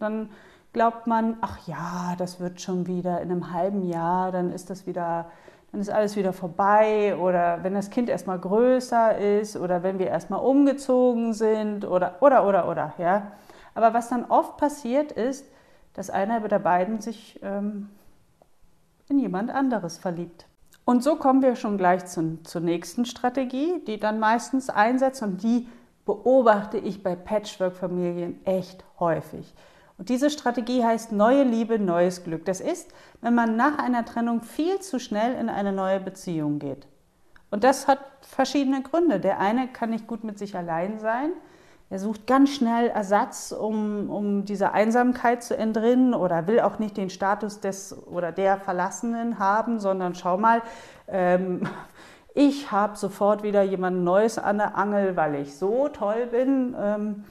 Dann 0.00 0.30
glaubt 0.72 1.06
man, 1.06 1.36
ach 1.42 1.68
ja, 1.68 2.16
das 2.18 2.40
wird 2.40 2.60
schon 2.60 2.88
wieder 2.88 3.20
in 3.20 3.30
einem 3.30 3.52
halben 3.52 3.82
Jahr, 3.88 4.32
dann 4.32 4.50
ist 4.50 4.68
das 4.68 4.88
wieder, 4.88 5.30
dann 5.70 5.80
ist 5.80 5.90
alles 5.90 6.16
wieder 6.16 6.32
vorbei 6.32 7.16
oder 7.16 7.62
wenn 7.62 7.74
das 7.74 7.90
Kind 7.90 8.08
erstmal 8.08 8.40
größer 8.40 9.16
ist 9.16 9.56
oder 9.56 9.84
wenn 9.84 10.00
wir 10.00 10.08
erstmal 10.08 10.40
umgezogen 10.40 11.34
sind 11.34 11.84
oder 11.84 12.16
oder 12.20 12.48
oder 12.48 12.68
oder 12.68 12.94
ja. 12.98 13.30
Aber 13.76 13.94
was 13.94 14.08
dann 14.08 14.24
oft 14.24 14.56
passiert 14.56 15.12
ist, 15.12 15.46
dass 15.92 16.10
einer 16.10 16.40
der 16.40 16.58
beiden 16.58 17.00
sich 17.00 17.38
ähm, 17.44 17.90
in 19.08 19.18
jemand 19.18 19.50
anderes 19.50 19.98
verliebt. 19.98 20.46
Und 20.84 21.02
so 21.02 21.16
kommen 21.16 21.42
wir 21.42 21.56
schon 21.56 21.78
gleich 21.78 22.04
zu, 22.06 22.42
zur 22.42 22.60
nächsten 22.60 23.06
Strategie, 23.06 23.82
die 23.86 23.98
dann 23.98 24.18
meistens 24.18 24.68
einsetzt 24.68 25.22
und 25.22 25.42
die 25.42 25.68
beobachte 26.04 26.76
ich 26.76 27.02
bei 27.02 27.16
Patchwork-Familien 27.16 28.44
echt 28.44 28.84
häufig. 28.98 29.54
Und 29.96 30.08
diese 30.08 30.28
Strategie 30.28 30.84
heißt 30.84 31.12
neue 31.12 31.44
Liebe, 31.44 31.78
neues 31.78 32.24
Glück. 32.24 32.44
Das 32.44 32.60
ist, 32.60 32.92
wenn 33.20 33.34
man 33.34 33.56
nach 33.56 33.78
einer 33.78 34.04
Trennung 34.04 34.42
viel 34.42 34.80
zu 34.80 34.98
schnell 34.98 35.34
in 35.36 35.48
eine 35.48 35.72
neue 35.72 36.00
Beziehung 36.00 36.58
geht. 36.58 36.86
Und 37.50 37.62
das 37.62 37.86
hat 37.86 38.00
verschiedene 38.22 38.82
Gründe. 38.82 39.20
Der 39.20 39.38
eine 39.38 39.68
kann 39.68 39.90
nicht 39.90 40.06
gut 40.06 40.24
mit 40.24 40.38
sich 40.38 40.56
allein 40.56 40.98
sein. 40.98 41.30
Er 41.94 42.00
sucht 42.00 42.26
ganz 42.26 42.50
schnell 42.50 42.88
Ersatz, 42.88 43.52
um, 43.52 44.10
um 44.10 44.44
dieser 44.44 44.72
Einsamkeit 44.72 45.44
zu 45.44 45.56
entrinnen 45.56 46.12
oder 46.12 46.48
will 46.48 46.58
auch 46.58 46.80
nicht 46.80 46.96
den 46.96 47.08
Status 47.08 47.60
des 47.60 47.96
oder 48.08 48.32
der 48.32 48.56
Verlassenen 48.56 49.38
haben, 49.38 49.78
sondern 49.78 50.16
schau 50.16 50.36
mal, 50.36 50.62
ähm, 51.06 51.68
ich 52.34 52.72
habe 52.72 52.96
sofort 52.96 53.44
wieder 53.44 53.62
jemand 53.62 54.02
Neues 54.02 54.38
an 54.38 54.58
der 54.58 54.76
Angel, 54.76 55.14
weil 55.14 55.36
ich 55.36 55.54
so 55.56 55.86
toll 55.86 56.26
bin. 56.26 56.74
Ähm, 56.76 57.24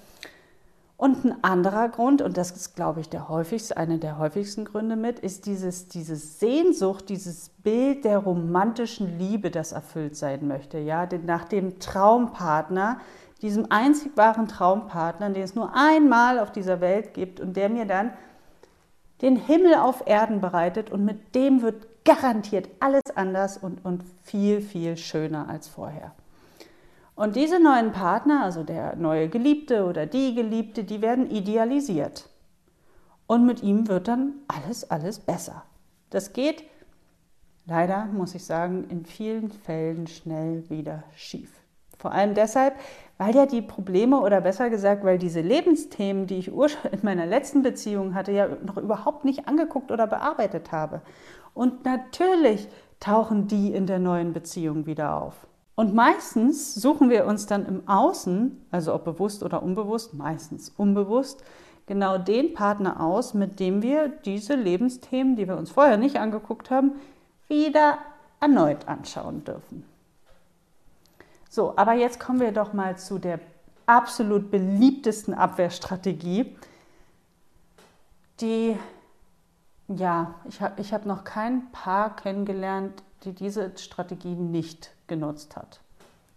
und 0.95 1.25
ein 1.25 1.43
anderer 1.43 1.89
Grund, 1.89 2.21
und 2.21 2.37
das 2.37 2.51
ist, 2.51 2.73
glaube 2.73 3.01
ich, 3.01 3.09
der 3.09 3.27
häufigste, 3.27 3.75
einer 3.75 3.97
der 3.97 4.17
häufigsten 4.17 4.63
Gründe 4.63 4.95
mit, 4.95 5.19
ist 5.19 5.45
dieses, 5.45 5.89
diese 5.89 6.15
Sehnsucht, 6.15 7.09
dieses 7.09 7.49
Bild 7.49 8.05
der 8.05 8.19
romantischen 8.19 9.19
Liebe, 9.19 9.51
das 9.51 9.73
erfüllt 9.73 10.15
sein 10.15 10.47
möchte. 10.47 10.77
Ja? 10.77 11.05
Nach 11.25 11.43
dem 11.43 11.79
Traumpartner, 11.79 13.01
diesem 13.43 13.71
einzig 13.71 14.15
wahren 14.15 14.47
Traumpartner, 14.47 15.29
den 15.29 15.43
es 15.43 15.53
nur 15.53 15.75
einmal 15.75 16.39
auf 16.39 16.51
dieser 16.51 16.81
Welt 16.81 17.13
gibt 17.13 17.39
und 17.39 17.55
der 17.55 17.69
mir 17.69 17.85
dann 17.85 18.13
den 19.21 19.35
Himmel 19.35 19.75
auf 19.75 20.07
Erden 20.07 20.41
bereitet 20.41 20.91
und 20.91 21.05
mit 21.05 21.35
dem 21.35 21.61
wird 21.61 21.87
garantiert 22.05 22.69
alles 22.79 23.03
anders 23.15 23.57
und, 23.57 23.85
und 23.85 24.03
viel, 24.23 24.61
viel 24.61 24.97
schöner 24.97 25.49
als 25.49 25.67
vorher. 25.67 26.13
Und 27.15 27.35
diese 27.35 27.61
neuen 27.61 27.91
Partner, 27.91 28.43
also 28.43 28.63
der 28.63 28.95
neue 28.95 29.29
Geliebte 29.29 29.85
oder 29.85 30.05
die 30.05 30.33
Geliebte, 30.33 30.83
die 30.83 31.01
werden 31.01 31.29
idealisiert. 31.29 32.29
Und 33.27 33.45
mit 33.45 33.61
ihm 33.61 33.87
wird 33.87 34.07
dann 34.07 34.33
alles, 34.47 34.89
alles 34.89 35.19
besser. 35.19 35.63
Das 36.09 36.33
geht 36.33 36.63
leider, 37.65 38.05
muss 38.05 38.35
ich 38.35 38.45
sagen, 38.45 38.85
in 38.89 39.05
vielen 39.05 39.51
Fällen 39.51 40.07
schnell 40.07 40.69
wieder 40.69 41.03
schief. 41.15 41.51
Vor 41.97 42.11
allem 42.11 42.33
deshalb, 42.33 42.75
weil 43.17 43.35
ja 43.35 43.45
die 43.45 43.61
Probleme 43.61 44.19
oder 44.19 44.41
besser 44.41 44.69
gesagt, 44.69 45.03
weil 45.03 45.17
diese 45.17 45.41
Lebensthemen, 45.41 46.27
die 46.27 46.39
ich 46.39 46.47
in 46.49 46.99
meiner 47.03 47.25
letzten 47.25 47.61
Beziehung 47.61 48.15
hatte, 48.15 48.31
ja 48.31 48.47
noch 48.65 48.77
überhaupt 48.77 49.25
nicht 49.25 49.47
angeguckt 49.47 49.91
oder 49.91 50.07
bearbeitet 50.07 50.71
habe. 50.71 51.01
Und 51.53 51.85
natürlich 51.85 52.67
tauchen 52.99 53.47
die 53.47 53.73
in 53.73 53.85
der 53.85 53.99
neuen 53.99 54.33
Beziehung 54.33 54.85
wieder 54.85 55.21
auf. 55.21 55.47
Und 55.75 55.93
meistens 55.93 56.75
suchen 56.75 57.09
wir 57.09 57.25
uns 57.25 57.47
dann 57.47 57.65
im 57.65 57.87
Außen, 57.87 58.65
also 58.71 58.93
ob 58.93 59.05
bewusst 59.05 59.43
oder 59.43 59.63
unbewusst, 59.63 60.13
meistens 60.13 60.69
unbewusst, 60.77 61.43
genau 61.87 62.17
den 62.17 62.53
Partner 62.53 63.01
aus, 63.01 63.33
mit 63.33 63.59
dem 63.59 63.81
wir 63.81 64.07
diese 64.07 64.55
Lebensthemen, 64.55 65.35
die 65.35 65.47
wir 65.47 65.57
uns 65.57 65.71
vorher 65.71 65.97
nicht 65.97 66.17
angeguckt 66.17 66.69
haben, 66.69 66.93
wieder 67.47 67.97
erneut 68.39 68.87
anschauen 68.87 69.43
dürfen. 69.43 69.83
So, 71.53 71.77
aber 71.77 71.93
jetzt 71.93 72.19
kommen 72.19 72.39
wir 72.39 72.51
doch 72.51 72.73
mal 72.73 72.97
zu 72.97 73.19
der 73.19 73.39
absolut 73.85 74.49
beliebtesten 74.49 75.35
Abwehrstrategie, 75.35 76.57
die, 78.41 78.75
ja, 79.87 80.33
ich 80.49 80.63
habe 80.63 80.81
ich 80.81 80.91
hab 80.91 81.05
noch 81.05 81.23
kein 81.23 81.71
Paar 81.71 82.15
kennengelernt, 82.15 83.03
die 83.23 83.33
diese 83.33 83.77
Strategie 83.77 84.33
nicht 84.33 84.95
genutzt 85.05 85.55
hat. 85.55 85.79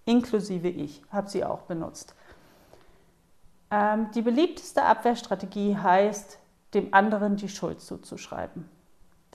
Inklusive 0.04 0.68
ich 0.68 1.00
habe 1.10 1.30
sie 1.30 1.46
auch 1.46 1.62
benutzt. 1.62 2.14
Ähm, 3.70 4.10
die 4.14 4.20
beliebteste 4.20 4.82
Abwehrstrategie 4.82 5.78
heißt, 5.78 6.38
dem 6.74 6.92
anderen 6.92 7.36
die 7.36 7.48
Schuld 7.48 7.80
zuzuschreiben. 7.80 8.68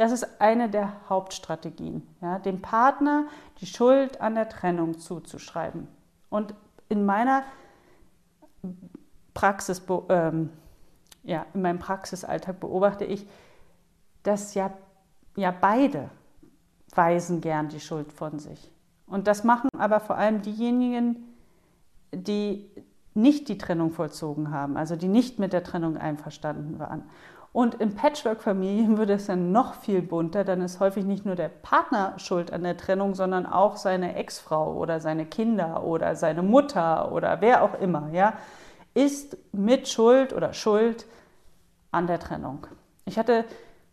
Das 0.02 0.12
ist 0.12 0.42
eine 0.42 0.68
der 0.68 0.94
Hauptstrategien, 1.10 2.02
ja, 2.22 2.40
dem 2.40 2.60
Partner 2.60 3.28
die 3.60 3.68
Schuld 3.68 4.20
an 4.20 4.34
der 4.34 4.50
Trennung 4.50 4.98
zuzuschreiben. 4.98 5.88
Und 6.32 6.56
in 6.90 7.06
meiner 7.06 7.44
Praxis, 9.36 9.80
ähm, 10.10 10.50
ja, 11.22 11.46
in 11.54 11.62
meinem 11.62 11.78
Praxisalltag 11.78 12.60
beobachte 12.60 13.06
ich, 13.06 13.28
dass 14.24 14.56
ja, 14.56 14.74
ja 15.36 15.52
beide 15.52 16.10
weisen 16.96 17.40
gern 17.40 17.70
die 17.70 17.80
Schuld 17.80 18.12
von 18.12 18.40
sich. 18.40 18.72
Und 19.06 19.28
das 19.28 19.44
machen 19.44 19.70
aber 19.78 20.00
vor 20.00 20.18
allem 20.18 20.42
diejenigen, 20.42 21.32
die 22.12 22.72
nicht 23.14 23.50
die 23.50 23.60
Trennung 23.60 23.92
vollzogen 23.92 24.50
haben, 24.50 24.78
also 24.78 24.96
die 24.96 25.10
nicht 25.10 25.38
mit 25.38 25.54
der 25.54 25.64
Trennung 25.64 25.96
einverstanden 25.96 26.80
waren. 26.80 27.04
Und 27.54 27.76
in 27.76 27.96
Patchwork-Familien 27.96 28.98
wird 28.98 29.10
es 29.10 29.26
dann 29.26 29.52
noch 29.52 29.74
viel 29.74 30.02
bunter. 30.02 30.46
Dann 30.46 30.62
ist 30.62 30.80
häufig 30.80 31.04
nicht 31.04 31.26
nur 31.26 31.36
der 31.36 31.50
Partner 31.50 32.14
schuld 32.18 32.54
an 32.54 32.64
der 32.64 32.78
Trennung, 32.78 33.14
sondern 33.14 33.46
auch 33.46 33.76
seine 33.76 34.16
Ex-Frau 34.16 34.74
oder 34.76 35.02
seine 35.02 35.26
Kinder 35.26 35.84
oder 35.84 36.16
seine 36.16 36.44
Mutter 36.44 37.12
oder 37.12 37.42
wer 37.42 37.64
auch 37.64 37.74
immer, 37.80 38.10
ja, 38.14 38.34
ist 38.94 39.38
mit 39.52 39.88
Schuld 39.88 40.34
oder 40.34 40.54
Schuld 40.54 41.06
an 41.92 42.08
der 42.08 42.20
Trennung. 42.20 42.68
Ich 43.06 43.18
hatte 43.18 43.46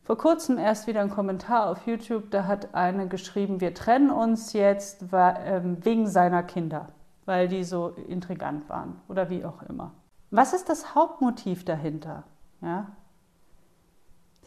vor 0.04 0.16
kurzem 0.16 0.56
erst 0.58 0.86
wieder 0.86 1.00
einen 1.00 1.10
Kommentar 1.10 1.68
auf 1.68 1.86
YouTube, 1.86 2.30
da 2.30 2.46
hat 2.46 2.74
eine 2.74 3.08
geschrieben, 3.08 3.60
wir 3.60 3.74
trennen 3.74 4.10
uns 4.10 4.52
jetzt 4.52 5.04
ähm, 5.12 5.84
wegen 5.84 6.06
seiner 6.06 6.42
Kinder, 6.42 6.86
weil 7.26 7.48
die 7.48 7.64
so 7.64 7.88
intrigant 7.88 8.68
waren 8.68 9.00
oder 9.08 9.28
wie 9.30 9.44
auch 9.44 9.62
immer. 9.62 9.92
Was 10.30 10.52
ist 10.52 10.68
das 10.68 10.94
Hauptmotiv 10.94 11.64
dahinter? 11.64 12.24
Ja? 12.60 12.86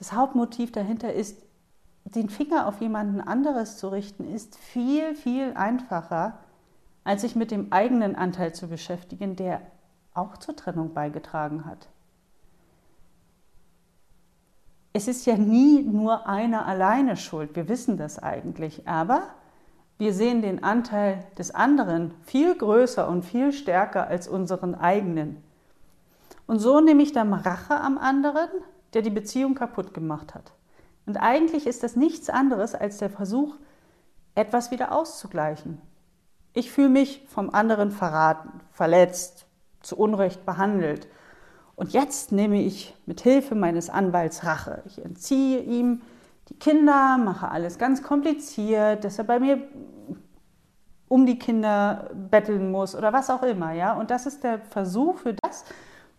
Das 0.01 0.13
Hauptmotiv 0.13 0.72
dahinter 0.72 1.13
ist, 1.13 1.38
den 2.05 2.29
Finger 2.29 2.67
auf 2.67 2.81
jemanden 2.81 3.22
anderes 3.22 3.77
zu 3.77 3.89
richten, 3.89 4.25
ist 4.34 4.58
viel, 4.58 5.13
viel 5.13 5.53
einfacher, 5.53 6.39
als 7.03 7.22
sich 7.22 7.36
mit 7.36 7.51
dem 7.51 7.72
eigenen 7.72 8.15
Anteil 8.15 8.53
zu 8.53 8.67
beschäftigen, 8.67 9.36
der 9.36 9.62
auch 10.13 10.38
zur 10.38 10.55
Trennung 10.55 10.93
beigetragen 10.93 11.65
hat 11.65 11.88
es 14.93 15.08
ist 15.08 15.25
ja 15.25 15.38
nie 15.38 15.84
nur 15.84 16.27
einer 16.27 16.65
alleine 16.65 17.15
schuld. 17.15 17.55
Wir 17.55 17.70
wissen 17.70 17.98
das 17.98 18.20
eigentlich. 18.20 18.88
Aber 18.88 19.24
wir 19.98 20.13
sehen 20.13 20.41
den 20.41 20.63
Anteil 20.63 21.24
des 21.38 21.53
anderen 21.53 22.13
viel 22.24 22.55
größer 22.55 23.08
und 23.08 23.24
viel 23.24 23.53
stärker 23.53 24.08
als 24.08 24.27
unseren 24.27 24.75
eigenen. 24.75 25.41
Und 26.48 26.60
so 26.60 26.81
nehme 26.81 27.03
ich 27.03 27.13
dann 27.13 27.34
Rache 27.34 27.79
am 27.79 27.98
anderen, 27.98 28.50
der 28.93 29.01
die 29.01 29.10
Beziehung 29.10 29.55
kaputt 29.55 29.93
gemacht 29.93 30.36
hat. 30.36 30.53
Und 31.05 31.17
eigentlich 31.17 31.67
ist 31.67 31.83
das 31.83 31.95
nichts 31.95 32.29
anderes 32.29 32.75
als 32.75 32.98
der 32.98 33.10
Versuch, 33.10 33.55
etwas 34.36 34.71
wieder 34.71 34.91
auszugleichen. 34.91 35.81
Ich 36.53 36.71
fühle 36.71 36.89
mich 36.89 37.25
vom 37.27 37.50
anderen 37.50 37.91
verraten, 37.91 38.62
verletzt, 38.71 39.45
zu 39.81 39.98
Unrecht 39.98 40.45
behandelt 40.45 41.07
und 41.75 41.93
jetzt 41.93 42.31
nehme 42.31 42.62
ich 42.62 42.95
mit 43.07 43.21
Hilfe 43.21 43.55
meines 43.55 43.89
Anwalts 43.89 44.45
Rache. 44.45 44.83
Ich 44.86 45.03
entziehe 45.03 45.62
ihm 45.62 46.01
die 46.50 46.60
Kinder, 46.60 47.17
mache 47.17 47.50
alles 47.50 47.79
ganz 47.79 48.03
kompliziert, 48.03 49.03
dass 49.03 49.17
er 49.17 49.24
bei 49.24 49.39
mir 49.39 49.63
um 51.07 51.25
die 51.25 51.39
Kinder 51.39 52.12
betteln 52.13 52.71
muss 52.71 52.95
oder 52.95 53.12
was 53.13 53.31
auch 53.31 53.43
immer, 53.43 53.71
ja? 53.71 53.93
Und 53.93 54.12
das 54.12 54.27
ist 54.27 54.43
der 54.43 54.60
Versuch 54.60 55.17
für 55.17 55.33
das, 55.41 55.65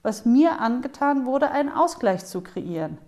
was 0.02 0.24
mir 0.24 0.60
angetan 0.60 1.26
wurde, 1.26 1.50
einen 1.50 1.68
Ausgleich 1.68 2.24
zu 2.24 2.40
kreieren. 2.40 2.98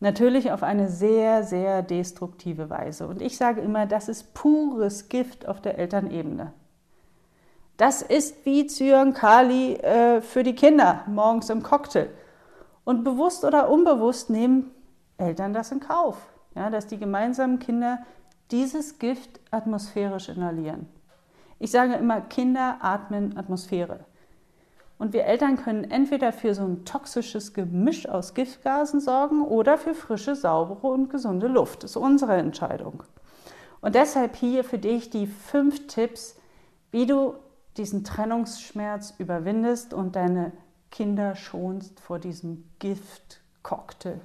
Natürlich 0.00 0.50
auf 0.50 0.62
eine 0.62 0.88
sehr, 0.88 1.44
sehr 1.44 1.82
destruktive 1.82 2.70
Weise. 2.70 3.06
Und 3.06 3.22
ich 3.22 3.36
sage 3.36 3.60
immer, 3.60 3.86
das 3.86 4.08
ist 4.08 4.34
pures 4.34 5.08
Gift 5.08 5.46
auf 5.46 5.60
der 5.60 5.78
Elternebene. 5.78 6.52
Das 7.76 8.02
ist 8.02 8.44
wie 8.44 8.66
Zyankali 8.66 9.74
äh, 9.74 10.20
für 10.20 10.42
die 10.42 10.54
Kinder 10.54 11.04
morgens 11.06 11.50
im 11.50 11.62
Cocktail. 11.62 12.08
Und 12.84 13.04
bewusst 13.04 13.44
oder 13.44 13.70
unbewusst 13.70 14.28
nehmen 14.28 14.70
Eltern 15.18 15.52
das 15.52 15.70
in 15.70 15.80
Kauf, 15.80 16.16
ja, 16.54 16.68
dass 16.68 16.88
die 16.88 16.98
gemeinsamen 16.98 17.58
Kinder 17.60 18.00
dieses 18.50 18.98
Gift 18.98 19.40
atmosphärisch 19.50 20.28
inhalieren. 20.28 20.88
Ich 21.58 21.70
sage 21.70 21.94
immer, 21.94 22.20
Kinder 22.20 22.78
atmen 22.80 23.36
Atmosphäre. 23.36 24.00
Und 25.02 25.12
wir 25.12 25.24
Eltern 25.24 25.56
können 25.56 25.82
entweder 25.90 26.32
für 26.32 26.54
so 26.54 26.62
ein 26.62 26.84
toxisches 26.84 27.54
Gemisch 27.54 28.08
aus 28.08 28.34
Giftgasen 28.34 29.00
sorgen 29.00 29.42
oder 29.42 29.76
für 29.76 29.94
frische, 29.94 30.36
saubere 30.36 30.86
und 30.86 31.10
gesunde 31.10 31.48
Luft. 31.48 31.82
Das 31.82 31.90
ist 31.90 31.96
unsere 31.96 32.36
Entscheidung. 32.36 33.02
Und 33.80 33.96
deshalb 33.96 34.36
hier 34.36 34.62
für 34.62 34.78
dich 34.78 35.10
die 35.10 35.26
fünf 35.26 35.88
Tipps, 35.88 36.36
wie 36.92 37.06
du 37.06 37.34
diesen 37.76 38.04
Trennungsschmerz 38.04 39.14
überwindest 39.18 39.92
und 39.92 40.14
deine 40.14 40.52
Kinder 40.92 41.34
schonst 41.34 41.98
vor 41.98 42.20
diesem 42.20 42.70
Giftcocktail. 42.78 44.20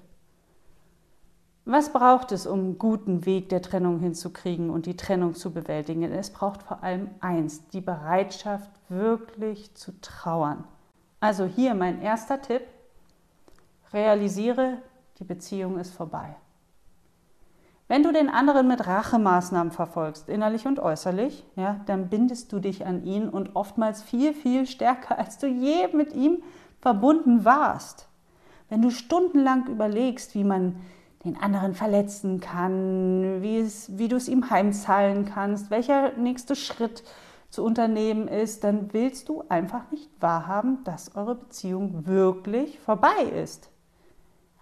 Was 1.70 1.92
braucht 1.92 2.32
es, 2.32 2.48
um 2.48 2.60
einen 2.60 2.78
guten 2.78 3.26
Weg 3.26 3.50
der 3.50 3.62
Trennung 3.62 4.00
hinzukriegen 4.00 4.70
und 4.70 4.86
die 4.86 4.96
Trennung 4.96 5.36
zu 5.36 5.52
bewältigen? 5.52 6.02
Es 6.04 6.30
braucht 6.30 6.64
vor 6.64 6.82
allem 6.82 7.10
eins, 7.20 7.68
die 7.68 7.82
Bereitschaft, 7.82 8.72
wirklich 8.88 9.76
zu 9.76 9.92
trauern. 10.00 10.64
Also 11.20 11.44
hier 11.44 11.76
mein 11.76 12.02
erster 12.02 12.42
Tipp, 12.42 12.62
realisiere, 13.92 14.78
die 15.20 15.26
Beziehung 15.26 15.78
ist 15.78 15.94
vorbei. 15.94 16.38
Wenn 17.90 18.02
du 18.02 18.14
den 18.14 18.30
anderen 18.30 18.70
mit 18.70 18.88
Rachemaßnahmen 18.88 19.74
verfolgst, 19.74 20.30
innerlich 20.30 20.68
und 20.68 20.80
äußerlich, 20.80 21.44
ja, 21.58 21.82
dann 21.86 22.08
bindest 22.08 22.54
du 22.54 22.60
dich 22.60 22.86
an 22.86 23.04
ihn 23.04 23.28
und 23.28 23.58
oftmals 23.58 24.02
viel, 24.02 24.34
viel 24.34 24.68
stärker, 24.68 25.20
als 25.20 25.38
du 25.38 25.48
je 25.48 25.90
mit 25.94 26.14
ihm 26.14 26.44
verbunden 26.80 27.44
warst. 27.44 28.08
Wenn 28.70 28.82
du 28.82 28.90
stundenlang 28.90 29.68
überlegst, 29.68 30.34
wie 30.34 30.46
man 30.46 30.78
den 31.28 31.42
anderen 31.42 31.76
verletzen 31.76 32.40
kann, 32.40 33.42
wie, 33.42 33.60
es, 33.60 33.98
wie 33.98 34.08
du 34.08 34.16
es 34.16 34.28
ihm 34.28 34.50
heimzahlen 34.50 35.26
kannst, 35.26 35.70
welcher 35.70 36.14
nächste 36.14 36.56
Schritt 36.56 37.04
zu 37.50 37.64
unternehmen 37.64 38.28
ist, 38.28 38.64
dann 38.64 38.94
willst 38.94 39.30
du 39.30 39.44
einfach 39.50 39.90
nicht 39.92 40.10
wahrhaben, 40.20 40.84
dass 40.84 41.16
eure 41.16 41.36
Beziehung 41.36 42.06
wirklich 42.06 42.80
vorbei 42.80 43.24
ist. 43.24 43.70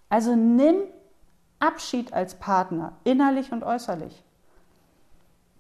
Also 0.10 0.36
nimm 0.36 0.75
Abschied 1.60 2.13
als 2.13 2.36
Partner, 2.36 2.93
innerlich 3.03 3.51
und 3.51 3.63
äußerlich. 3.63 4.24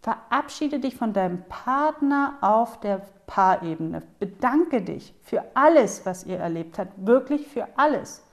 Verabschiede 0.01 0.79
dich 0.79 0.95
von 0.95 1.13
deinem 1.13 1.43
Partner 1.49 2.37
auf 2.41 2.79
der 2.79 3.01
Paarebene. 3.25 4.03
Bedanke 4.19 4.81
dich 4.81 5.15
für 5.23 5.43
alles, 5.55 6.05
was 6.05 6.25
ihr 6.25 6.37
erlebt 6.37 6.77
habt, 6.77 6.93
wirklich 7.05 7.47
für 7.47 7.67
alles. 7.75 8.24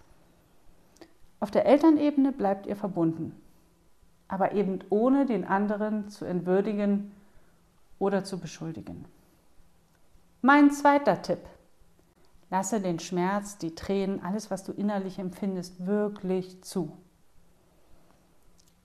Auf 1.43 1.51
der 1.51 1.67
Elternebene 1.67 2.31
bleibt 2.31 2.69
ihr 2.69 2.77
verbunden, 2.77 3.35
aber 4.29 4.53
eben 4.53 4.79
ohne 4.91 5.27
den 5.27 5.45
anderen 5.45 6.09
zu 6.09 6.25
entwürdigen 6.25 7.11
oder 7.99 8.23
zu 8.23 8.39
beschuldigen. 8.39 9.07
Mein 10.41 10.71
zweiter 10.71 11.21
Tipp. 11.21 11.41
Lasse 12.49 12.81
den 12.81 13.01
Schmerz, 13.01 13.59
die 13.59 13.75
Tränen, 13.75 14.23
alles, 14.23 14.53
was 14.53 14.63
du 14.63 14.71
innerlich 14.71 15.19
empfindest, 15.19 15.85
wirklich 15.85 16.63
zu. 16.63 16.97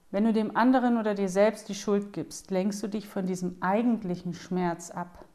Wenn 0.10 0.24
du 0.24 0.34
dem 0.34 0.58
anderen 0.58 0.98
oder 0.98 1.14
dir 1.14 1.30
selbst 1.30 1.70
die 1.70 1.76
Schuld 1.76 2.12
gibst, 2.12 2.50
lenkst 2.50 2.82
du 2.82 2.88
dich 2.88 3.08
von 3.08 3.28
diesem 3.28 3.58
eigentlichen 3.60 4.34
Schmerz 4.34 4.90
ab. 4.90 5.26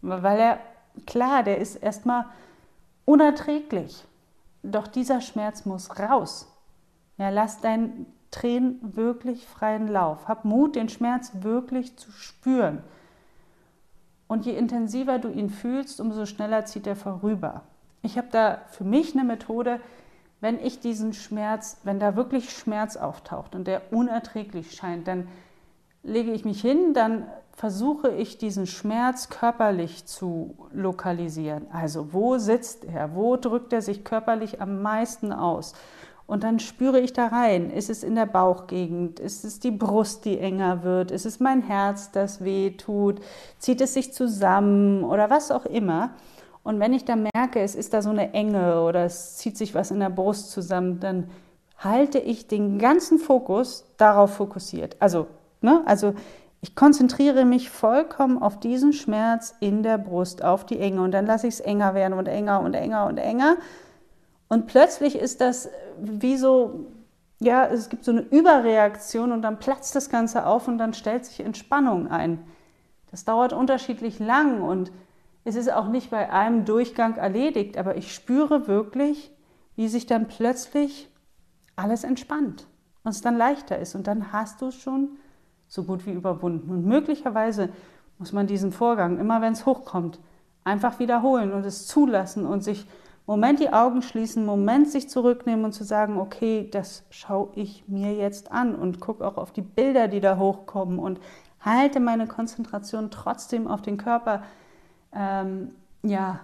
Weil 0.00 0.40
er, 0.40 0.58
klar, 1.06 1.44
der 1.44 1.58
ist 1.58 1.76
erstmal 1.76 2.24
unerträglich. 3.04 4.04
Doch 4.64 4.88
dieser 4.88 5.20
Schmerz 5.20 5.64
muss 5.64 5.96
raus. 6.00 6.48
Ja, 7.22 7.28
lass 7.28 7.60
deinen 7.60 8.06
Tränen 8.32 8.96
wirklich 8.96 9.46
freien 9.46 9.86
Lauf. 9.86 10.26
Hab 10.26 10.44
Mut, 10.44 10.74
den 10.74 10.88
Schmerz 10.88 11.30
wirklich 11.42 11.96
zu 11.96 12.10
spüren. 12.10 12.82
Und 14.26 14.44
je 14.44 14.56
intensiver 14.56 15.20
du 15.20 15.28
ihn 15.28 15.48
fühlst, 15.48 16.00
umso 16.00 16.26
schneller 16.26 16.64
zieht 16.64 16.84
er 16.84 16.96
vorüber. 16.96 17.62
Ich 18.02 18.18
habe 18.18 18.26
da 18.32 18.62
für 18.70 18.82
mich 18.82 19.14
eine 19.14 19.22
Methode, 19.22 19.78
wenn 20.40 20.58
ich 20.58 20.80
diesen 20.80 21.12
Schmerz, 21.12 21.78
wenn 21.84 22.00
da 22.00 22.16
wirklich 22.16 22.50
Schmerz 22.50 22.96
auftaucht 22.96 23.54
und 23.54 23.68
der 23.68 23.92
unerträglich 23.92 24.72
scheint, 24.72 25.06
dann 25.06 25.28
lege 26.02 26.32
ich 26.32 26.44
mich 26.44 26.60
hin, 26.60 26.92
dann 26.92 27.28
versuche 27.52 28.10
ich 28.10 28.36
diesen 28.36 28.66
Schmerz 28.66 29.28
körperlich 29.28 30.06
zu 30.06 30.56
lokalisieren. 30.72 31.70
Also 31.70 32.12
wo 32.12 32.38
sitzt 32.38 32.84
er? 32.84 33.14
Wo 33.14 33.36
drückt 33.36 33.72
er 33.72 33.80
sich 33.80 34.02
körperlich 34.02 34.60
am 34.60 34.82
meisten 34.82 35.32
aus? 35.32 35.74
Und 36.26 36.44
dann 36.44 36.60
spüre 36.60 37.00
ich 37.00 37.12
da 37.12 37.26
rein, 37.26 37.70
ist 37.70 37.90
es 37.90 38.02
in 38.02 38.14
der 38.14 38.26
Bauchgegend, 38.26 39.20
ist 39.20 39.44
es 39.44 39.60
die 39.60 39.70
Brust, 39.70 40.24
die 40.24 40.38
enger 40.38 40.82
wird, 40.82 41.10
ist 41.10 41.26
es 41.26 41.40
mein 41.40 41.62
Herz, 41.62 42.10
das 42.10 42.44
weh 42.44 42.70
tut, 42.70 43.20
zieht 43.58 43.80
es 43.80 43.94
sich 43.94 44.12
zusammen 44.12 45.04
oder 45.04 45.30
was 45.30 45.50
auch 45.50 45.66
immer. 45.66 46.10
Und 46.62 46.78
wenn 46.78 46.92
ich 46.92 47.04
dann 47.04 47.28
merke, 47.34 47.60
es 47.60 47.74
ist 47.74 47.92
da 47.92 48.02
so 48.02 48.10
eine 48.10 48.32
Enge 48.34 48.82
oder 48.82 49.04
es 49.04 49.36
zieht 49.36 49.56
sich 49.56 49.74
was 49.74 49.90
in 49.90 50.00
der 50.00 50.10
Brust 50.10 50.52
zusammen, 50.52 51.00
dann 51.00 51.28
halte 51.76 52.18
ich 52.18 52.46
den 52.46 52.78
ganzen 52.78 53.18
Fokus 53.18 53.84
darauf 53.96 54.34
fokussiert. 54.34 54.96
Also, 55.00 55.26
ne, 55.60 55.82
also 55.86 56.14
ich 56.60 56.76
konzentriere 56.76 57.44
mich 57.44 57.70
vollkommen 57.70 58.40
auf 58.40 58.60
diesen 58.60 58.92
Schmerz 58.92 59.56
in 59.58 59.82
der 59.82 59.98
Brust, 59.98 60.44
auf 60.44 60.64
die 60.64 60.78
Enge. 60.78 61.02
Und 61.02 61.10
dann 61.10 61.26
lasse 61.26 61.48
ich 61.48 61.54
es 61.54 61.60
enger 61.60 61.94
werden 61.94 62.12
und 62.12 62.28
enger 62.28 62.60
und 62.60 62.74
enger 62.74 63.06
und 63.06 63.18
enger 63.18 63.56
und 64.52 64.66
plötzlich 64.66 65.16
ist 65.16 65.40
das 65.40 65.70
wie 65.98 66.36
so, 66.36 66.84
ja, 67.40 67.64
es 67.64 67.88
gibt 67.88 68.04
so 68.04 68.10
eine 68.10 68.20
Überreaktion 68.20 69.32
und 69.32 69.40
dann 69.40 69.58
platzt 69.58 69.96
das 69.96 70.10
Ganze 70.10 70.44
auf 70.44 70.68
und 70.68 70.76
dann 70.76 70.92
stellt 70.92 71.24
sich 71.24 71.40
Entspannung 71.40 72.08
ein. 72.10 72.38
Das 73.10 73.24
dauert 73.24 73.54
unterschiedlich 73.54 74.18
lang 74.18 74.60
und 74.60 74.92
es 75.44 75.54
ist 75.54 75.72
auch 75.72 75.88
nicht 75.88 76.10
bei 76.10 76.30
einem 76.30 76.66
Durchgang 76.66 77.16
erledigt, 77.16 77.78
aber 77.78 77.96
ich 77.96 78.14
spüre 78.14 78.66
wirklich, 78.68 79.32
wie 79.74 79.88
sich 79.88 80.04
dann 80.04 80.28
plötzlich 80.28 81.08
alles 81.74 82.04
entspannt 82.04 82.66
und 83.04 83.10
es 83.12 83.22
dann 83.22 83.38
leichter 83.38 83.78
ist 83.78 83.94
und 83.94 84.06
dann 84.06 84.32
hast 84.32 84.60
du 84.60 84.66
es 84.66 84.74
schon 84.74 85.16
so 85.66 85.84
gut 85.84 86.04
wie 86.04 86.12
überwunden. 86.12 86.68
Und 86.68 86.84
möglicherweise 86.84 87.70
muss 88.18 88.34
man 88.34 88.46
diesen 88.46 88.70
Vorgang, 88.70 89.18
immer 89.18 89.40
wenn 89.40 89.54
es 89.54 89.64
hochkommt, 89.64 90.20
einfach 90.62 90.98
wiederholen 90.98 91.52
und 91.52 91.64
es 91.64 91.86
zulassen 91.86 92.44
und 92.44 92.62
sich 92.62 92.86
Moment 93.26 93.60
die 93.60 93.72
Augen 93.72 94.02
schließen, 94.02 94.44
Moment 94.44 94.88
sich 94.88 95.08
zurücknehmen 95.08 95.64
und 95.64 95.72
zu 95.72 95.84
sagen, 95.84 96.18
okay, 96.18 96.68
das 96.70 97.04
schaue 97.10 97.50
ich 97.54 97.86
mir 97.86 98.14
jetzt 98.14 98.50
an 98.50 98.74
und 98.74 99.00
gucke 99.00 99.26
auch 99.26 99.36
auf 99.36 99.52
die 99.52 99.62
Bilder, 99.62 100.08
die 100.08 100.20
da 100.20 100.38
hochkommen 100.38 100.98
und 100.98 101.20
halte 101.60 102.00
meine 102.00 102.26
Konzentration 102.26 103.10
trotzdem 103.10 103.68
auf 103.68 103.80
den 103.80 103.96
Körper 103.96 104.42
ähm, 105.12 105.72
ja, 106.02 106.40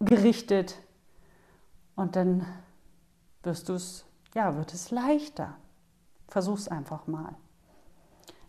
gerichtet. 0.00 0.78
Und 1.94 2.16
dann 2.16 2.46
wirst 3.42 3.68
du 3.68 3.74
es, 3.74 4.06
ja, 4.34 4.56
wird 4.56 4.72
es 4.72 4.90
leichter. 4.90 5.54
Versuch's 6.28 6.68
einfach 6.68 7.06
mal. 7.06 7.34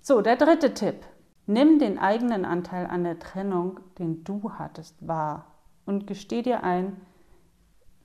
So, 0.01 0.21
der 0.21 0.37
dritte 0.37 0.73
Tipp. 0.73 1.05
Nimm 1.47 1.77
den 1.77 1.99
eigenen 1.99 2.45
Anteil 2.45 2.87
an 2.87 3.03
der 3.03 3.19
Trennung, 3.19 3.79
den 3.99 4.23
du 4.23 4.53
hattest, 4.53 4.95
wahr 5.05 5.45
und 5.85 6.07
gesteh 6.07 6.41
dir 6.41 6.63
ein, 6.63 6.99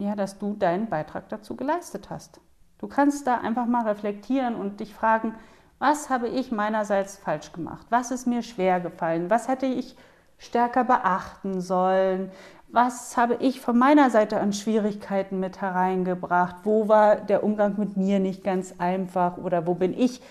ja, 0.00 0.16
dass 0.16 0.38
du 0.38 0.54
deinen 0.54 0.88
Beitrag 0.88 1.28
dazu 1.28 1.56
geleistet 1.56 2.10
hast. 2.10 2.40
Du 2.78 2.88
kannst 2.88 3.26
da 3.26 3.36
einfach 3.36 3.66
mal 3.66 3.86
reflektieren 3.86 4.54
und 4.54 4.80
dich 4.80 4.94
fragen, 4.94 5.34
was 5.78 6.10
habe 6.10 6.28
ich 6.28 6.50
meinerseits 6.50 7.16
falsch 7.16 7.52
gemacht? 7.52 7.86
Was 7.90 8.10
ist 8.10 8.26
mir 8.26 8.42
schwer 8.42 8.80
gefallen? 8.80 9.30
Was 9.30 9.48
hätte 9.48 9.66
ich 9.66 9.96
stärker 10.38 10.84
beachten 10.84 11.60
sollen? 11.60 12.30
Was 12.68 13.16
habe 13.16 13.34
ich 13.36 13.60
von 13.60 13.76
meiner 13.76 14.10
Seite 14.10 14.40
an 14.40 14.52
Schwierigkeiten 14.52 15.40
mit 15.40 15.60
hereingebracht? 15.60 16.56
Wo 16.64 16.88
war 16.88 17.16
der 17.16 17.44
Umgang 17.44 17.74
mit 17.78 17.96
mir 17.96 18.20
nicht 18.20 18.44
ganz 18.44 18.74
einfach 18.78 19.36
oder 19.36 19.66
wo 19.66 19.74
bin 19.74 19.98
ich 19.98 20.22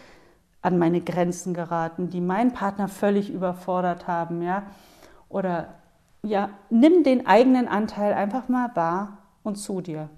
an 0.62 0.78
meine 0.78 1.02
Grenzen 1.02 1.54
geraten, 1.54 2.10
die 2.10 2.22
meinen 2.22 2.52
Partner 2.52 2.88
völlig 2.88 3.32
überfordert 3.32 4.08
haben, 4.08 4.42
ja? 4.42 4.64
Oder 5.30 5.70
ja, 6.22 6.50
nimm 6.70 7.04
den 7.04 7.28
eigenen 7.28 7.68
Anteil 7.68 8.14
einfach 8.14 8.50
mal 8.50 8.72
wahr 8.76 9.19
und 9.44 9.56
zu 9.56 9.82
dir. 9.82 10.10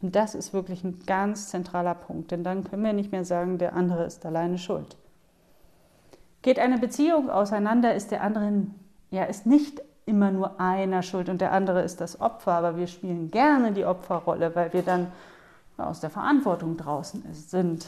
Und 0.00 0.14
das 0.14 0.34
ist 0.34 0.52
wirklich 0.52 0.84
ein 0.84 1.02
ganz 1.06 1.48
zentraler 1.48 1.94
Punkt, 1.94 2.30
denn 2.30 2.44
dann 2.44 2.64
können 2.64 2.84
wir 2.84 2.92
nicht 2.92 3.10
mehr 3.10 3.24
sagen, 3.24 3.58
der 3.58 3.74
andere 3.74 4.04
ist 4.04 4.24
alleine 4.24 4.58
schuld. 4.58 4.96
Geht 6.42 6.58
eine 6.58 6.78
Beziehung 6.78 7.30
auseinander, 7.30 7.94
ist 7.94 8.12
der 8.12 8.22
andere, 8.22 8.66
ja, 9.10 9.24
ist 9.24 9.44
nicht 9.44 9.82
immer 10.06 10.30
nur 10.30 10.60
einer 10.60 11.02
schuld 11.02 11.28
und 11.28 11.40
der 11.40 11.52
andere 11.52 11.82
ist 11.82 12.00
das 12.00 12.20
Opfer, 12.20 12.52
aber 12.52 12.76
wir 12.76 12.86
spielen 12.86 13.30
gerne 13.30 13.72
die 13.72 13.84
Opferrolle, 13.84 14.54
weil 14.54 14.72
wir 14.72 14.82
dann 14.82 15.08
aus 15.76 16.00
der 16.00 16.10
Verantwortung 16.10 16.76
draußen 16.76 17.22
sind. 17.32 17.86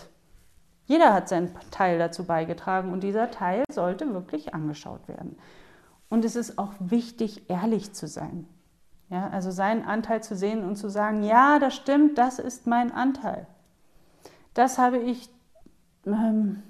Jeder 0.86 1.14
hat 1.14 1.28
seinen 1.28 1.54
Teil 1.70 1.98
dazu 1.98 2.24
beigetragen 2.24 2.92
und 2.92 3.02
dieser 3.02 3.30
Teil 3.30 3.64
sollte 3.70 4.12
wirklich 4.12 4.54
angeschaut 4.54 5.06
werden. 5.06 5.36
Und 6.08 6.24
es 6.24 6.34
ist 6.34 6.58
auch 6.58 6.72
wichtig, 6.80 7.48
ehrlich 7.48 7.92
zu 7.92 8.08
sein. 8.08 8.48
Ja, 9.10 9.28
also 9.28 9.50
seinen 9.50 9.84
Anteil 9.84 10.22
zu 10.22 10.36
sehen 10.36 10.64
und 10.64 10.76
zu 10.76 10.88
sagen, 10.88 11.24
ja, 11.24 11.58
das 11.58 11.74
stimmt, 11.74 12.16
das 12.16 12.38
ist 12.38 12.68
mein 12.68 12.92
Anteil. 12.92 13.46
Das 14.54 14.78
habe 14.78 14.98
ich 14.98 15.28
ähm, 16.06 16.62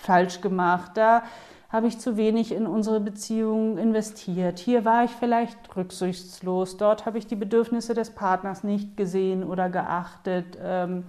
falsch 0.00 0.40
gemacht. 0.40 0.92
Da 0.94 1.22
habe 1.68 1.86
ich 1.88 1.98
zu 1.98 2.16
wenig 2.16 2.52
in 2.52 2.66
unsere 2.66 3.00
Beziehung 3.00 3.78
investiert. 3.78 4.58
Hier 4.60 4.84
war 4.84 5.04
ich 5.04 5.10
vielleicht 5.10 5.76
rücksichtslos. 5.76 6.76
Dort 6.76 7.04
habe 7.04 7.18
ich 7.18 7.26
die 7.26 7.36
Bedürfnisse 7.36 7.94
des 7.94 8.10
Partners 8.10 8.64
nicht 8.64 8.96
gesehen 8.96 9.42
oder 9.42 9.68
geachtet. 9.68 10.56
Ähm, 10.62 11.04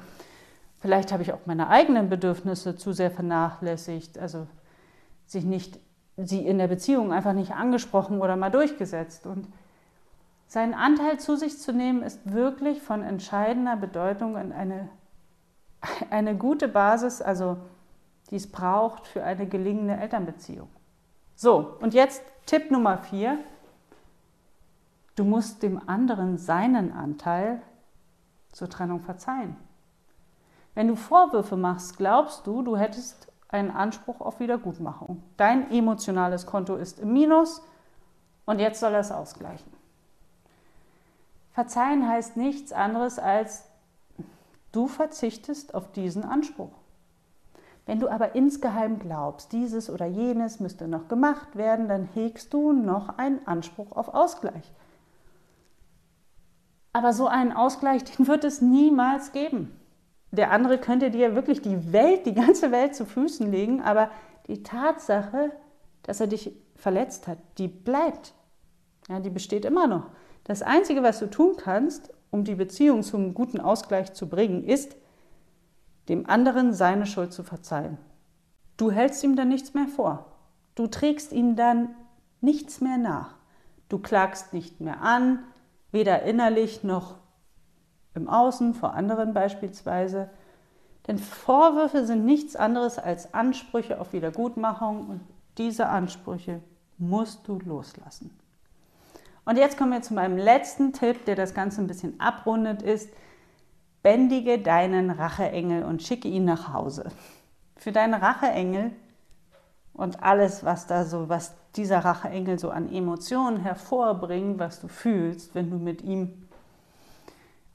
vielleicht 0.80 1.12
habe 1.12 1.24
ich 1.24 1.34
auch 1.34 1.46
meine 1.46 1.70
eigenen 1.70 2.10
Bedürfnisse 2.10 2.76
zu 2.76 2.94
sehr 2.94 3.12
vernachlässigt, 3.12 4.18
also 4.18 4.48
sich 5.26 5.46
nicht, 5.46 5.80
sie 6.18 6.46
in 6.46 6.58
der 6.58 6.68
Beziehung 6.68 7.14
einfach 7.14 7.34
nicht 7.34 7.52
angesprochen 7.52 8.20
oder 8.20 8.36
mal 8.36 8.50
durchgesetzt. 8.50 9.26
Und 9.26 9.48
seinen 10.47 10.73
Anteil 10.73 11.19
zu 11.19 11.36
sich 11.36 11.60
zu 11.60 11.73
nehmen, 11.73 12.03
ist 12.03 12.31
wirklich 12.31 12.81
von 12.81 13.01
entscheidender 13.03 13.75
Bedeutung 13.75 14.36
und 14.36 14.51
eine, 14.51 14.89
eine 16.10 16.36
gute 16.36 16.67
Basis, 16.67 17.21
also 17.21 17.58
die 18.29 18.36
es 18.36 18.51
braucht 18.51 19.08
für 19.08 19.23
eine 19.23 19.47
gelingende 19.47 19.95
Elternbeziehung. 19.95 20.69
So, 21.36 21.77
und 21.79 21.93
jetzt 21.93 22.23
Tipp 22.45 22.71
Nummer 22.71 22.97
vier. 22.97 23.39
Du 25.15 25.23
musst 25.23 25.63
dem 25.63 25.88
anderen 25.88 26.38
seinen 26.38 26.91
Anteil 26.91 27.62
zur 28.51 28.69
Trennung 28.69 29.01
verzeihen. 29.01 29.55
Wenn 30.73 30.88
du 30.89 30.95
Vorwürfe 30.95 31.55
machst, 31.55 31.97
glaubst 31.97 32.45
du, 32.47 32.62
du 32.62 32.75
hättest 32.75 33.31
einen 33.47 33.71
Anspruch 33.71 34.19
auf 34.21 34.39
Wiedergutmachung. 34.39 35.23
Dein 35.38 35.71
emotionales 35.71 36.45
Konto 36.45 36.75
ist 36.75 36.99
im 36.99 37.13
Minus 37.13 37.62
und 38.45 38.60
jetzt 38.60 38.79
soll 38.79 38.93
er 38.93 38.99
es 38.99 39.12
ausgleichen. 39.12 39.75
Verzeihen 41.56 42.06
heißt 42.06 42.36
nichts 42.36 42.74
anderes 42.74 43.18
als, 43.18 43.63
du 44.74 44.88
verzichtest 44.88 45.74
auf 45.74 45.89
diesen 45.94 46.26
Anspruch. 46.26 46.74
Wenn 47.86 48.02
du 48.02 48.10
aber 48.10 48.36
insgeheim 48.36 49.00
glaubst, 49.00 49.54
dieses 49.54 49.89
oder 49.89 50.06
jenes 50.06 50.60
müsste 50.60 50.89
noch 50.89 51.08
gemacht 51.08 51.56
werden, 51.56 51.88
dann 51.88 52.10
hegst 52.13 52.54
du 52.54 52.74
noch 52.74 53.18
einen 53.18 53.48
Anspruch 53.48 53.94
auf 53.94 54.13
Ausgleich. 54.13 54.70
Aber 56.91 57.13
so 57.13 57.28
einen 57.28 57.54
Ausgleich, 57.54 58.04
den 58.18 58.28
wird 58.28 58.44
es 58.44 58.62
niemals 58.62 59.32
geben. 59.32 59.80
Der 60.32 60.52
andere 60.52 60.78
könnte 60.78 61.10
dir 61.10 61.36
wirklich 61.36 61.62
die 61.62 61.94
Welt, 61.94 62.26
die 62.26 62.34
ganze 62.34 62.74
Welt 62.74 62.96
zu 62.96 63.06
Füßen 63.06 63.50
legen, 63.50 63.82
aber 63.82 64.12
die 64.48 64.62
Tatsache, 64.62 65.52
dass 66.04 66.20
er 66.20 66.28
dich 66.28 66.54
verletzt 66.76 67.30
hat, 67.30 67.38
die 67.60 67.70
bleibt. 67.70 68.34
Ja, 69.10 69.20
die 69.20 69.30
besteht 69.30 69.65
immer 69.65 69.88
noch. 69.88 70.08
Das 70.44 70.62
Einzige, 70.62 71.04
was 71.04 71.20
du 71.20 71.30
tun 71.30 71.56
kannst, 71.58 72.12
um 72.32 72.44
die 72.44 72.56
Beziehung 72.56 73.04
zum 73.04 73.34
guten 73.34 73.60
Ausgleich 73.60 74.13
zu 74.13 74.28
bringen, 74.28 74.63
ist, 74.63 74.96
dem 76.10 76.30
anderen 76.30 76.74
seine 76.74 77.06
Schuld 77.06 77.34
zu 77.34 77.44
verzeihen. 77.44 77.98
Du 78.78 78.91
hältst 78.91 79.24
ihm 79.24 79.36
dann 79.36 79.48
nichts 79.48 79.74
mehr 79.74 79.88
vor. 79.88 80.26
Du 80.76 80.88
trägst 80.88 81.32
ihm 81.32 81.56
dann 81.56 81.96
nichts 82.41 82.82
mehr 82.82 82.98
nach. 82.98 83.36
Du 83.89 84.00
klagst 84.00 84.54
nicht 84.54 84.82
mehr 84.82 85.02
an, 85.02 85.39
weder 85.91 86.24
innerlich 86.24 86.84
noch 86.84 87.15
im 88.13 88.28
Außen, 88.28 88.74
vor 88.74 88.94
anderen 88.94 89.34
beispielsweise. 89.34 90.30
Denn 91.08 91.18
Vorwürfe 91.18 92.06
sind 92.06 92.26
nichts 92.26 92.56
anderes 92.56 92.98
als 92.98 93.34
Ansprüche 93.34 94.00
auf 94.00 94.13
Wiedergutmachung 94.13 95.08
und 95.10 95.22
diese 95.58 95.88
Ansprüche 95.88 96.62
musst 96.98 97.48
du 97.48 97.60
loslassen. 97.60 98.32
Und 99.45 99.58
jetzt 99.58 99.77
kommen 99.77 99.91
wir 99.91 100.01
zu 100.01 100.13
meinem 100.13 100.38
letzten 100.38 100.91
Tipp, 100.91 101.25
der 101.25 101.36
das 101.36 101.53
Ganze 101.53 101.81
ein 101.81 101.88
bisschen 101.88 102.19
abrundet, 102.19 102.81
ist, 102.81 103.10
bändige 104.01 104.60
deinen 104.60 105.12
Racheengel 105.12 105.84
und 105.84 106.01
schicke 106.01 106.27
ihn 106.27 106.45
nach 106.45 106.73
Hause. 106.73 107.12
Für 107.77 107.91
deinen 107.91 108.15
Racheengel 108.15 108.91
und 109.93 110.23
alles, 110.23 110.65
was 110.65 110.88
da 110.88 111.05
so, 111.05 111.29
was 111.29 111.53
dieser 111.75 111.99
Racheengel 111.99 112.60
so 112.60 112.69
an 112.69 112.91
Emotionen 112.91 113.58
hervorbringt, 113.58 114.60
was 114.60 114.79
du 114.79 114.88
fühlst, 114.88 115.55
wenn 115.55 115.69
du 115.69 115.77
mit 115.77 116.01
ihm 116.01 116.47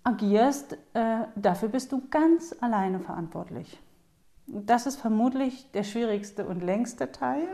agierst, 0.03 0.77
äh, 0.95 1.21
dafür 1.37 1.69
bist 1.69 1.93
du 1.93 2.03
ganz 2.11 2.55
alleine 2.61 3.01
verantwortlich. 3.01 3.79
Das 4.47 4.87
ist 4.87 4.97
vermutlich 4.97 5.71
der 5.73 5.85
schwierigste 5.85 6.47
und 6.47 6.63
längste 6.63 7.13
Teil 7.13 7.49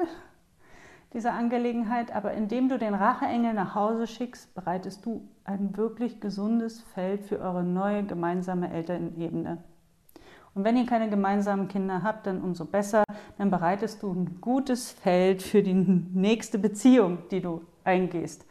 dieser 1.16 1.33
Angelegenheit, 1.33 2.14
aber 2.14 2.35
indem 2.35 2.68
du 2.68 2.79
den 2.79 2.92
Racheengel 2.92 3.55
nach 3.55 3.74
Hause 3.74 4.07
schickst, 4.07 4.55
bereitest 4.55 5.07
du 5.07 5.26
ein 5.44 5.74
wirklich 5.74 6.20
gesundes 6.20 6.83
Feld 6.83 7.24
für 7.24 7.40
eure 7.40 7.64
neue 7.64 8.05
gemeinsame 8.05 8.70
Elternebene. 8.70 9.64
Und 10.55 10.64
wenn 10.64 10.76
ihr 10.76 10.85
keine 10.85 11.09
gemeinsamen 11.09 11.68
Kinder 11.68 12.02
habt, 12.02 12.26
dann 12.26 12.42
umso 12.42 12.66
besser, 12.66 13.02
dann 13.38 13.50
bereitest 13.50 14.02
du 14.02 14.12
ein 14.12 14.42
gutes 14.42 14.90
Feld 14.90 15.42
für 15.42 15.62
die 15.62 15.72
nächste 15.72 16.59
Beziehung, 16.59 17.18
die 17.31 17.40
du 17.40 17.62
eingehst. 17.83 18.44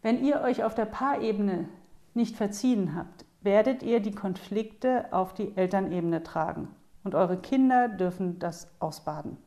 Wenn 0.00 0.24
ihr 0.24 0.42
euch 0.42 0.62
auf 0.62 0.76
der 0.76 0.86
Paarebene 0.86 1.68
nicht 2.14 2.36
verziehen 2.36 2.94
habt, 2.94 3.24
werdet 3.42 3.82
ihr 3.82 3.98
die 3.98 4.14
Konflikte 4.14 5.06
auf 5.12 5.34
die 5.34 5.56
Elternebene 5.56 6.22
tragen 6.22 6.68
und 7.02 7.16
eure 7.16 7.36
Kinder 7.36 7.88
dürfen 7.88 8.38
das 8.38 8.70
ausbaden. 8.78 9.38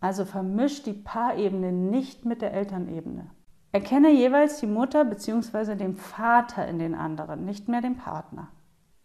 Also 0.00 0.24
vermischt 0.24 0.86
die 0.86 0.94
Paarebene 0.94 1.72
nicht 1.72 2.24
mit 2.24 2.42
der 2.42 2.52
Elternebene. 2.54 3.30
Erkenne 3.72 4.10
jeweils 4.10 4.58
die 4.58 4.66
Mutter 4.66 5.04
bzw. 5.04 5.76
den 5.76 5.94
Vater 5.94 6.66
in 6.66 6.78
den 6.78 6.94
anderen, 6.94 7.44
nicht 7.44 7.68
mehr 7.68 7.80
den 7.80 7.96
Partner. 7.96 8.48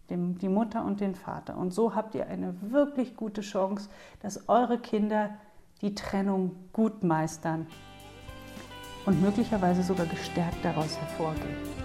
Dem, 0.10 0.38
die 0.38 0.50
Mutter 0.50 0.86
und 0.86 1.02
den 1.02 1.16
Vater. 1.16 1.58
Und 1.58 1.74
so 1.74 1.96
habt 1.96 2.16
ihr 2.16 2.28
eine 2.28 2.56
wirklich 2.72 3.16
gute 3.16 3.42
Chance, 3.42 3.90
dass 4.22 4.48
eure 4.50 4.80
Kinder 4.80 5.32
die 5.82 5.96
Trennung 5.96 6.56
gut 6.74 7.04
meistern 7.04 7.68
und 9.06 9.22
möglicherweise 9.22 9.84
sogar 9.84 10.06
gestärkt 10.06 10.64
daraus 10.64 10.98
hervorgehen. 10.98 11.85